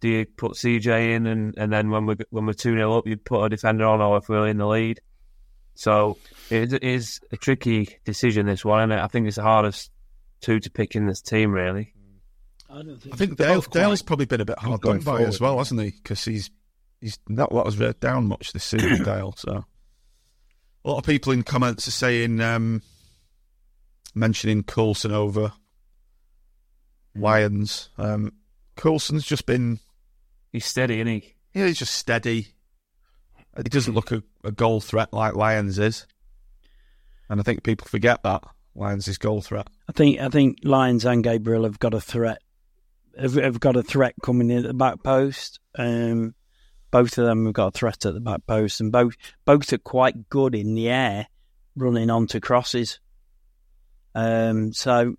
[0.00, 1.26] Do you put CJ in?
[1.26, 4.02] And, and then when we when we're two 0 up, you put a defender on,
[4.02, 5.00] or if we're in the lead.
[5.74, 6.18] So
[6.50, 9.90] it is a tricky decision this one, and I think it's the hardest
[10.42, 11.94] two to pick in this team, really.
[12.68, 15.28] I don't think I think Dale, Dale's probably been a bit hard done by it
[15.28, 15.90] as well, hasn't he?
[15.90, 16.50] Because he's
[17.00, 19.34] he's not let us down much this season, Dale.
[19.36, 19.64] So
[20.84, 22.82] a lot of people in comments are saying, um,
[24.14, 25.52] mentioning Coulson over
[27.14, 27.90] Lyons.
[27.98, 28.32] Um,
[28.76, 29.78] Coulson's just been
[30.52, 31.34] He's steady, isn't he?
[31.54, 32.48] yeah, he's just steady.
[33.56, 36.06] He doesn't look a, a goal threat like Lyons is,
[37.28, 38.44] and I think people forget that
[38.74, 39.68] Lyons is goal threat.
[39.88, 42.42] I think I think Lyons and Gabriel have got a threat.
[43.20, 45.58] Have, have got a threat coming in at the back post.
[45.76, 46.34] Um,
[46.90, 49.14] both of them have got a threat at the back post, and both
[49.44, 51.26] both are quite good in the air,
[51.76, 52.98] running onto crosses.
[54.14, 55.14] Um, so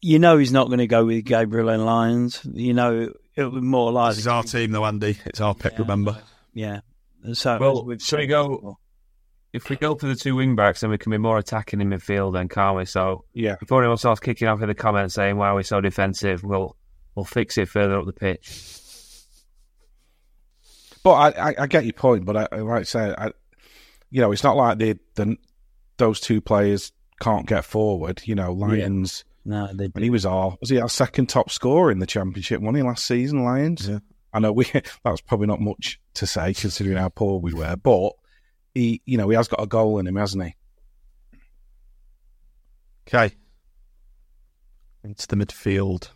[0.00, 2.40] you know he's not going to go with Gabriel and Lyons.
[2.52, 4.18] You know it'll be more This likely.
[4.20, 5.18] is our team, though, Andy.
[5.26, 5.72] It's our pick.
[5.74, 5.78] Yeah.
[5.80, 6.22] Remember,
[6.54, 6.80] Yeah.
[7.32, 8.76] So Well, as we've shall we said go- before.
[9.52, 11.88] If we go for the two wing backs, then we can be more attacking in
[11.88, 12.84] midfield, then can't we?
[12.84, 13.56] So Yeah.
[13.60, 16.76] If anyone starts kicking off in the comments saying why are we so defensive, we'll
[17.14, 18.78] we'll fix it further up the pitch.
[21.06, 22.24] But I, I, I get your point.
[22.24, 23.30] But I, I like I say, I,
[24.10, 25.36] you know, it's not like the, the,
[25.98, 26.90] those two players
[27.20, 28.22] can't get forward.
[28.24, 29.24] You know, Lyons.
[29.44, 32.60] No, they And he was our was he our second top scorer in the championship,
[32.60, 33.88] wasn't he last season, Lyons?
[33.88, 34.00] Yeah.
[34.32, 34.64] I know we
[35.04, 38.10] that's probably not much to say considering how poor we were, but
[38.74, 40.54] he you know, he has got a goal in him, hasn't he?
[43.06, 43.32] okay.
[45.04, 46.08] Into the midfield.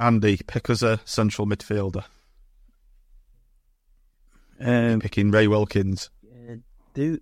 [0.00, 2.04] Andy, pick us a central midfielder.
[4.60, 6.10] um, Picking Ray Wilkins.
[6.94, 7.20] do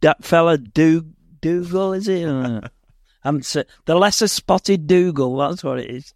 [0.00, 1.06] that fella do
[1.40, 2.24] Dougall is it?
[2.26, 2.60] Uh,
[3.24, 5.36] I'm the lesser spotted Dougall.
[5.38, 6.14] That's what it is.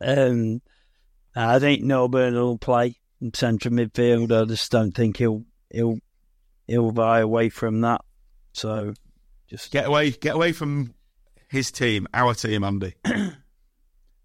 [0.00, 0.60] Um,
[1.34, 4.32] I think Norburn will play in central midfield.
[4.32, 5.98] I just don't think he'll he'll
[6.66, 8.02] he'll vie away from that.
[8.52, 8.94] So
[9.48, 10.94] just Get away, get away from
[11.48, 12.94] his team, our team, Andy.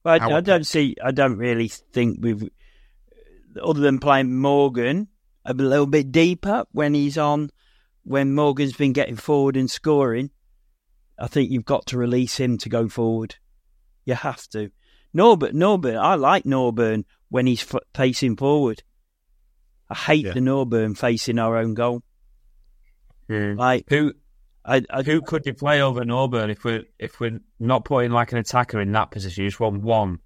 [0.03, 0.95] I, I don't see.
[1.03, 2.49] I don't really think we've,
[3.61, 5.07] other than playing Morgan
[5.45, 7.49] a little bit deeper when he's on,
[8.03, 10.31] when Morgan's been getting forward and scoring.
[11.19, 13.35] I think you've got to release him to go forward.
[14.05, 14.71] You have to.
[15.13, 15.99] Norbert, Norburn.
[16.01, 18.81] I like Norburn when he's f- facing forward.
[19.89, 20.33] I hate Yeah.
[20.33, 22.01] the Norburn facing our own goal.
[23.55, 24.13] Like Who
[24.63, 28.31] I, I who could you play over Norburn if we're if we're not putting like
[28.31, 29.43] an attacker in that position?
[29.43, 30.19] You just want one.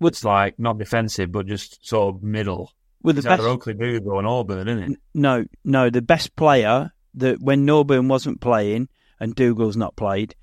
[0.00, 2.72] It's like not defensive, but just sort of middle.
[3.02, 3.42] with the It's best.
[3.42, 4.98] Oakley Booth or an Auburn, isn't it?
[5.14, 5.88] No, no.
[5.88, 8.88] The best player that when Norburn wasn't playing
[9.20, 10.34] and Dougall's not played,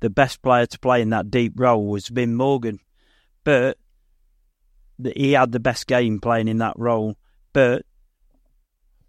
[0.00, 2.78] the best player to play in that deep role was Vin Morgan.
[3.42, 3.78] But
[5.16, 7.16] he had the best game playing in that role.
[7.52, 7.84] But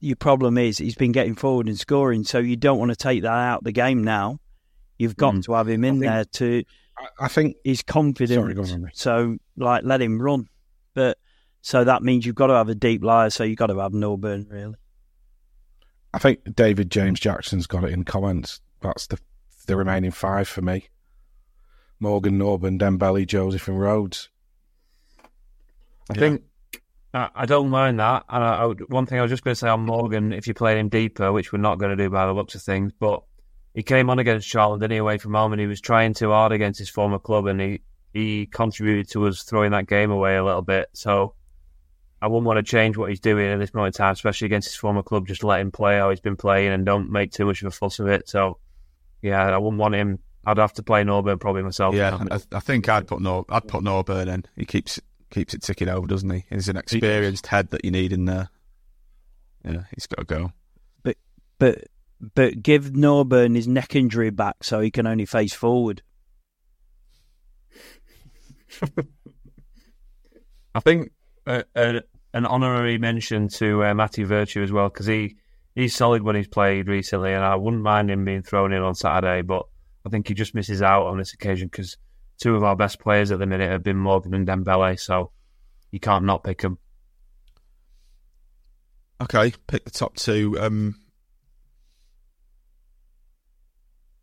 [0.02, 3.22] your problem is he's been getting forward and scoring, so you don't want to take
[3.22, 4.40] that out of the game now.
[5.00, 5.44] You've got Mm.
[5.46, 6.64] to have him in think- there to
[6.98, 8.40] I, I think he's confident.
[8.42, 10.48] Sorry, go on, so like let him run.
[10.94, 11.18] But
[11.62, 13.94] so that means you've got to have a deep liar, so you've got to have
[13.94, 14.76] Norburn really.
[16.14, 18.60] I think David James Jackson's got it in comments.
[18.82, 19.18] That's the
[19.68, 20.88] the remaining five for me.
[22.00, 24.28] Morgan, Norburn, Dembele, Joseph and Rhodes.
[26.10, 26.42] I think
[27.14, 28.26] I, I don't mind that.
[28.30, 30.48] And I, I would, one thing I was just going to say on Morgan, if
[30.48, 32.92] you played him deeper, which we're not going to do by the looks of things,
[33.00, 33.22] but
[33.74, 36.32] he came on against Charlton, didn't he, away from home, and he was trying too
[36.32, 37.82] hard against his former club, and he,
[38.14, 40.90] he contributed to us throwing that game away a little bit.
[40.94, 41.36] So
[42.22, 44.68] I wouldn't want to change what he's doing at this moment in time, especially against
[44.68, 45.28] his former club.
[45.28, 47.72] Just let him play how he's been playing and don't make too much of a
[47.72, 48.30] fuss of it.
[48.30, 48.60] So,
[49.22, 50.20] yeah, I wouldn't want him.
[50.46, 51.96] I'd have to play Norburn probably myself.
[51.96, 54.44] Yeah, I, I think I'd put no, I'd put Norburn in.
[54.56, 55.00] He keeps
[55.32, 56.46] keeps it ticking over, doesn't he?
[56.50, 58.50] He's an experienced head that you need in there.
[59.66, 60.52] Yeah, he's got to go.
[61.04, 61.18] But
[61.58, 61.86] but
[62.36, 66.04] but give Norburn his neck injury back so he can only face forward.
[70.74, 71.12] I think
[71.46, 72.00] uh, uh,
[72.34, 75.36] an honorary mention to uh, Matty Virtue as well because he
[75.76, 78.96] he's solid when he's played recently, and I wouldn't mind him being thrown in on
[78.96, 79.42] Saturday.
[79.42, 79.66] But
[80.06, 81.98] I think he just misses out on this occasion because
[82.42, 85.32] two of our best players at the minute have been Morgan and Dembele, so
[85.92, 86.80] you can't not pick them.
[89.22, 90.58] Okay, pick the top two.
[90.60, 90.96] Um,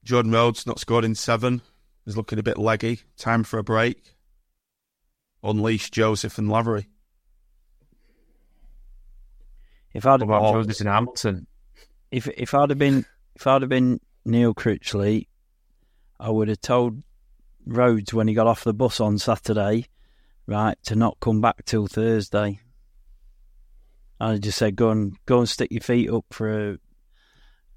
[0.04, 1.62] Jordan Rhodes not scored in seven.
[2.06, 3.00] Is looking a bit leggy.
[3.18, 4.14] Time for a break.
[5.42, 6.88] Unleash Joseph and Lavery.
[9.92, 11.46] If I'd have about Joseph and Hamilton?
[12.10, 13.04] if if I'd have been
[13.36, 15.28] if I'd have been Neil Critchley,
[16.18, 17.02] I would have told
[17.66, 19.86] Rhodes when he got off the bus on Saturday,
[20.46, 22.60] right, to not come back till Thursday.
[24.20, 26.78] I just said go and go and stick your feet up for a,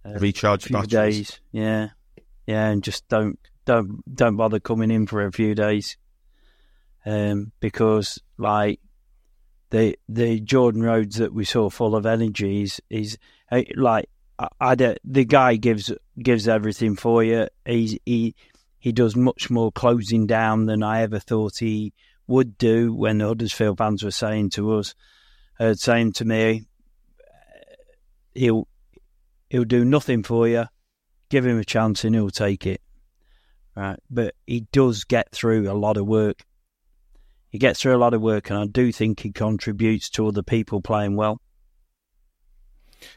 [0.05, 0.89] a Recharge few batteries.
[0.91, 1.39] days.
[1.51, 1.89] Yeah,
[2.47, 5.97] yeah, and just don't don't don't bother coming in for a few days,
[7.05, 8.79] um, because like
[9.69, 13.17] the the Jordan Rhodes that we saw full of energy is is
[13.51, 14.09] eh, like
[14.39, 17.47] I, I the guy gives gives everything for you.
[17.65, 18.35] He's he
[18.81, 21.93] he does much more closing down than I ever thought he
[22.25, 22.93] would do.
[22.93, 24.95] When the Huddersfield fans were saying to us,
[25.59, 26.65] uh, saying to me,
[28.33, 28.67] he'll
[29.51, 30.65] he'll do nothing for you.
[31.29, 32.81] Give him a chance and he'll take it.
[33.75, 36.43] Right, but he does get through a lot of work.
[37.49, 40.41] He gets through a lot of work, and I do think he contributes to other
[40.41, 41.39] people playing well.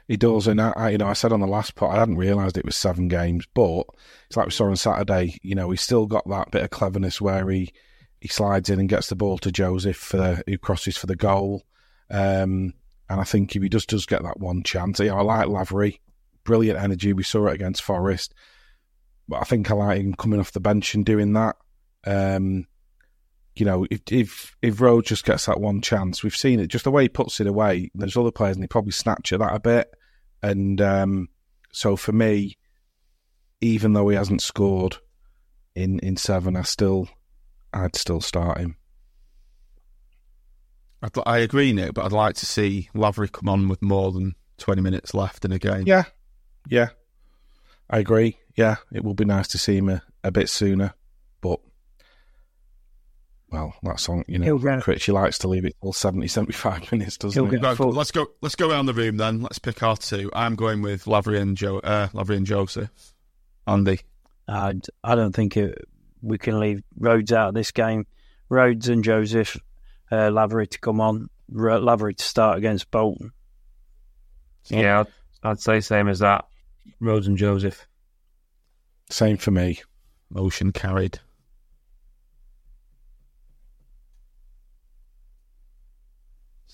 [0.09, 2.16] He does, and I, I, you know, I said on the last pot, I hadn't
[2.16, 3.85] realised it was seven games, but
[4.26, 5.39] it's like we saw on Saturday.
[5.43, 7.72] You know, he's still got that bit of cleverness where he
[8.20, 11.62] he slides in and gets the ball to Joseph the, who crosses for the goal.
[12.11, 12.72] Um,
[13.11, 15.49] and I think if he just does get that one chance, you know, I like
[15.49, 16.01] Lavery,
[16.43, 17.12] brilliant energy.
[17.12, 18.32] We saw it against Forest,
[19.28, 21.57] but I think I like him coming off the bench and doing that.
[22.07, 22.66] Um,
[23.57, 26.68] you know, if if if Rhodes just gets that one chance, we've seen it.
[26.68, 27.90] Just the way he puts it away.
[27.94, 29.92] There's other players, and they probably snatch at that a bit.
[30.42, 31.28] And um,
[31.72, 32.59] so for me,
[33.61, 34.96] even though he hasn't scored
[35.74, 37.09] in in seven, I still
[37.72, 38.76] I'd still start him.
[41.02, 44.34] I'd, I agree, Nick, but I'd like to see Lavery come on with more than
[44.59, 45.84] 20 minutes left in a game.
[45.86, 46.05] Yeah,
[46.68, 46.90] yeah,
[47.88, 48.38] I agree.
[48.57, 50.94] Yeah, it will be nice to see him a, a bit sooner.
[53.55, 56.92] Well, that's on, you know, He'll get- Critchy likes to leave it till 70, 75
[56.92, 58.26] minutes, doesn't He'll Right, let's go.
[58.42, 59.40] Let's go around the room then.
[59.42, 60.30] Let's pick our two.
[60.34, 61.78] I'm going with Lavery and Joe.
[61.78, 62.90] Uh, Lavery and Joseph.
[63.66, 64.00] Andy.
[64.46, 65.86] I, I don't think it,
[66.20, 68.07] we can leave Rhodes out of this game.
[68.50, 69.57] Rhodes and Joseph,
[70.12, 73.32] uh, Lavery to come on, R- Lavery to start against Bolton.
[74.68, 75.07] Yeah, I'd,
[75.42, 76.44] I'd say same as that.
[77.00, 77.86] Rhodes and Joseph.
[79.11, 79.80] Same for me.
[80.30, 81.18] Motion carried.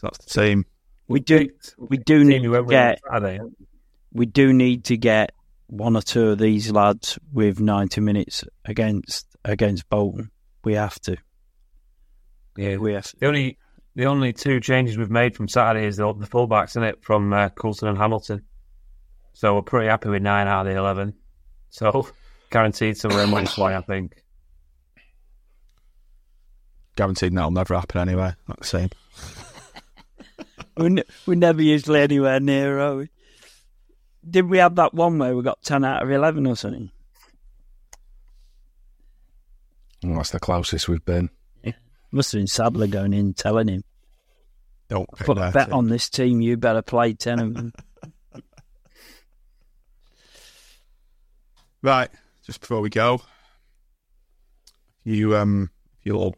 [0.01, 0.65] So that's the team.
[1.09, 3.41] We do we do need to get Saturday.
[4.13, 5.33] we do need to get
[5.67, 10.31] one or two of these lads with ninety minutes against against Bolton.
[10.65, 11.19] We have to.
[12.57, 13.13] Yeah, We have.
[13.19, 13.59] The only
[13.95, 17.31] the only two changes we've made from Saturday is the, the fullbacks, isn't it, from
[17.35, 18.43] uh, Coulson and Hamilton.
[19.35, 21.13] So we're pretty happy with nine out of the eleven.
[21.69, 22.09] So
[22.51, 24.25] guaranteed somewhere in play, I think.
[26.97, 28.33] Guaranteed that'll never happen anyway.
[28.49, 28.89] Not the same.
[30.81, 33.11] We're, ne- we're never usually anywhere near, are we?
[34.29, 36.91] Did we have that one where we got 10 out of 11 or something?
[40.03, 41.29] Well, that's the closest we've been.
[42.13, 43.85] Must have been Sadler going in telling him,
[44.89, 45.75] Don't pick put a bet team.
[45.75, 47.73] on this team, you better play 10 of them.
[51.83, 52.11] Right,
[52.45, 53.23] just before we go,
[55.05, 55.71] you um,
[56.03, 56.37] your little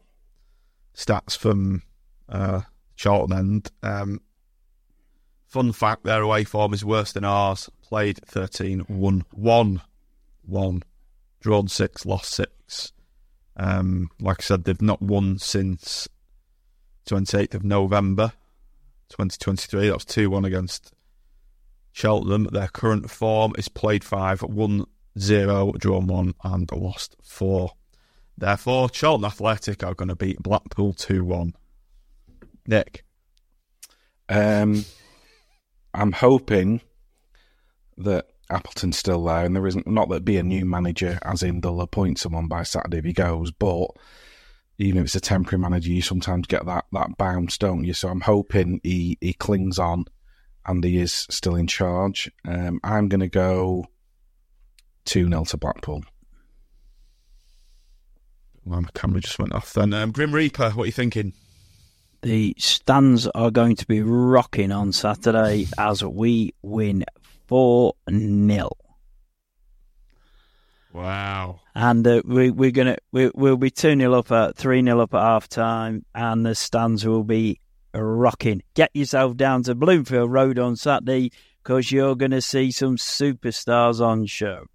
[0.95, 1.81] stats from
[2.29, 2.61] uh,
[2.95, 3.71] Charlton end.
[3.81, 4.21] Um,
[5.53, 7.69] fun fact: their away form is worse than ours.
[7.83, 9.81] Played 13, won one,
[10.41, 10.81] one,
[11.41, 12.91] drawn six, lost six.
[13.55, 16.07] Um, like I said, they've not won since
[17.07, 18.33] 28th of November,
[19.09, 19.87] 2023.
[19.87, 20.91] That was two one against
[21.91, 22.45] Cheltenham.
[22.45, 24.85] Their current form is played five, won
[25.19, 27.73] zero, drawn one, and lost four.
[28.35, 31.53] Therefore, Charlton Athletic are going to beat Blackpool 2 1.
[32.65, 33.05] Nick.
[34.27, 34.85] Um,
[35.93, 36.81] I'm hoping
[37.97, 41.61] that Appleton's still there, and there isn't not that be a new manager, as in
[41.61, 43.87] they'll appoint someone by Saturday if he goes, but
[44.77, 47.93] even if it's a temporary manager, you sometimes get that that bounce, don't you?
[47.93, 50.05] So I'm hoping he he clings on,
[50.65, 52.31] and he is still in charge.
[52.47, 53.85] Um, I'm going to go
[55.05, 56.03] two 0 to Blackpool.
[58.65, 59.93] Well, my camera just went off then.
[59.93, 61.33] Um, Grim Reaper, what are you thinking?
[62.23, 67.03] The stands are going to be rocking on Saturday as we win
[67.47, 68.69] 4 0.
[70.93, 71.59] Wow.
[71.75, 75.13] And uh, we, we're gonna we, we'll be two 0 up at three 0 up
[75.13, 77.59] at half time, and the stands will be
[77.93, 78.63] rocking.
[78.73, 83.99] Get yourself down to Bloomfield Road on Saturday because you're going to see some superstars
[83.99, 84.67] on show.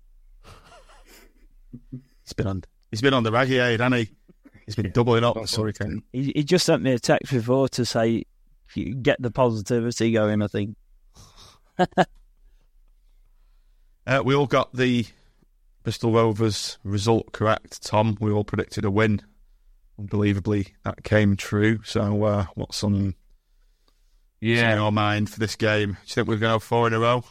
[1.91, 2.65] He's been on.
[2.91, 4.18] He's been on the raggy aid, hasn't he?
[4.69, 6.03] He's been doubling up this hurricane.
[6.13, 8.25] He, he just sent me a text before to say
[9.01, 10.43] get the positivity going.
[10.43, 10.77] I think.
[11.79, 12.05] uh,
[14.23, 15.07] we all got the
[15.85, 18.19] Bristol Rovers result correct, Tom.
[18.21, 19.23] We all predicted a win.
[19.99, 21.81] Unbelievably, that came true.
[21.85, 23.15] So, uh, what's on
[24.39, 24.73] Yeah.
[24.73, 25.93] in your mind for this game?
[25.93, 27.25] Do you think we're going to have four in a row?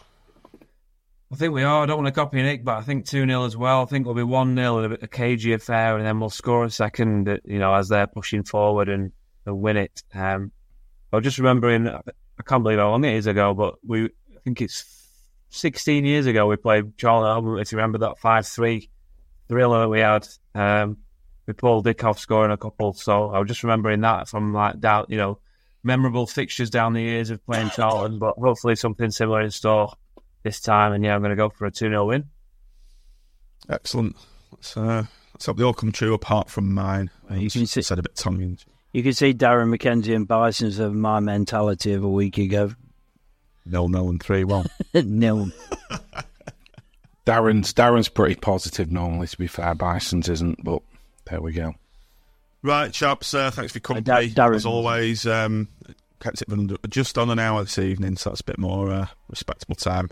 [1.32, 1.84] I think we are.
[1.84, 3.82] I don't want to copy Nick, but I think 2 0 as well.
[3.82, 6.64] I think we'll be 1 0 a bit of cagey affair, and then we'll score
[6.64, 9.12] a second, you know, as they're pushing forward and,
[9.46, 10.04] and win it.
[10.14, 10.52] Um,
[11.12, 14.40] I was just remembering, I can't believe how long it is ago, but we, I
[14.46, 14.86] think it's
[15.50, 17.60] 16 years ago we played Charlton.
[17.60, 18.90] If you remember that 5 3
[19.50, 20.98] thriller that we had um,
[21.46, 22.94] with Paul Dickov scoring a couple.
[22.94, 25.40] So I was just remembering that from like down, you know,
[25.84, 29.94] memorable fixtures down the years of playing Charlton, but hopefully something similar in store
[30.48, 30.94] this time.
[30.94, 32.26] And yeah, I'm going to go for a 2 0 win.
[33.70, 34.16] Excellent.
[34.52, 37.10] Let's, uh, let's hope they all come true apart from mine.
[37.30, 38.58] Well, you I can see- said a bit tongue in
[38.94, 42.72] You can see Darren McKenzie and Bison's of my mentality of a week ago.
[43.66, 44.68] nil, nil, and three one.
[44.94, 45.52] Nil.
[47.26, 49.28] Darren's Darren's pretty positive normally.
[49.28, 50.82] To be fair, Bison's isn't, but
[51.30, 51.74] there we go.
[52.64, 53.34] right, chaps.
[53.34, 55.28] Uh, thanks for your Uh, Da- Darren- as always.
[55.28, 55.68] Um,
[56.22, 59.08] kept it under, just on an hour this evening, so that's a bit more uh,
[59.30, 60.10] respectable time.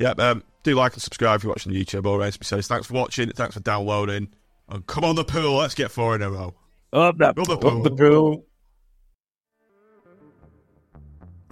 [0.00, 2.06] Yeah, um, do like and subscribe if you're watching the YouTube.
[2.06, 3.30] Always says thanks for watching.
[3.30, 4.28] Thanks for downloading.
[4.68, 5.58] And come on the pool.
[5.58, 6.54] Let's get four in a row.
[6.92, 7.56] Up that Up the
[7.90, 8.46] pool.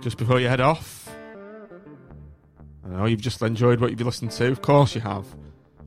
[0.01, 1.11] just before you head off.
[2.85, 4.51] I know you've just enjoyed what you've listened to.
[4.51, 5.27] Of course you have.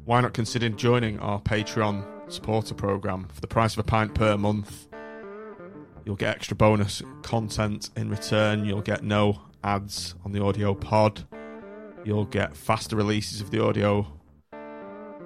[0.05, 4.37] Why not consider joining our Patreon supporter program for the price of a pint per
[4.37, 4.87] month?
[6.05, 8.65] You'll get extra bonus content in return.
[8.65, 11.25] You'll get no ads on the audio pod.
[12.03, 14.07] You'll get faster releases of the audio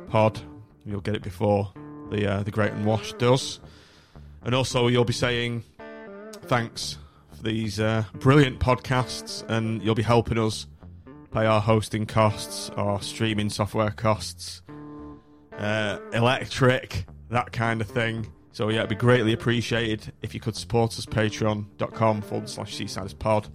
[0.09, 0.39] pod.
[0.85, 1.71] You'll get it before
[2.09, 3.59] the uh, the Great and Wash does.
[4.43, 5.63] And also, you'll be saying
[6.43, 6.97] thanks
[7.35, 10.67] for these uh, brilliant podcasts, and you'll be helping us
[11.31, 14.61] pay our hosting costs, our streaming software costs,
[15.57, 18.27] uh, electric, that kind of thing.
[18.51, 21.05] So yeah, it'd be greatly appreciated if you could support us.
[21.05, 23.49] Patreon.com forward slash Seasiders Pod.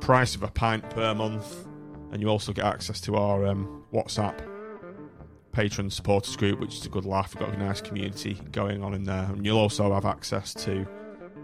[0.00, 1.66] Price of a pint per month,
[2.12, 4.38] and you also get access to our um, WhatsApp
[5.52, 7.34] patron supporters group, which is a good laugh.
[7.34, 10.86] We've got a nice community going on in there, and you'll also have access to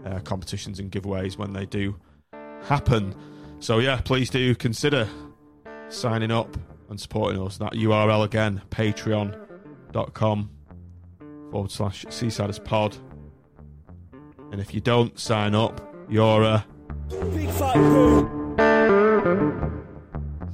[0.05, 1.95] uh, competitions and giveaways when they do
[2.63, 3.15] happen.
[3.59, 5.07] So yeah, please do consider
[5.89, 6.55] signing up
[6.89, 7.57] and supporting us.
[7.57, 10.49] That URL again, patreon.com
[11.51, 12.95] forward slash Seasiders Pod.
[14.51, 16.65] And if you don't sign up, you're a
[17.09, 18.42] Big fat.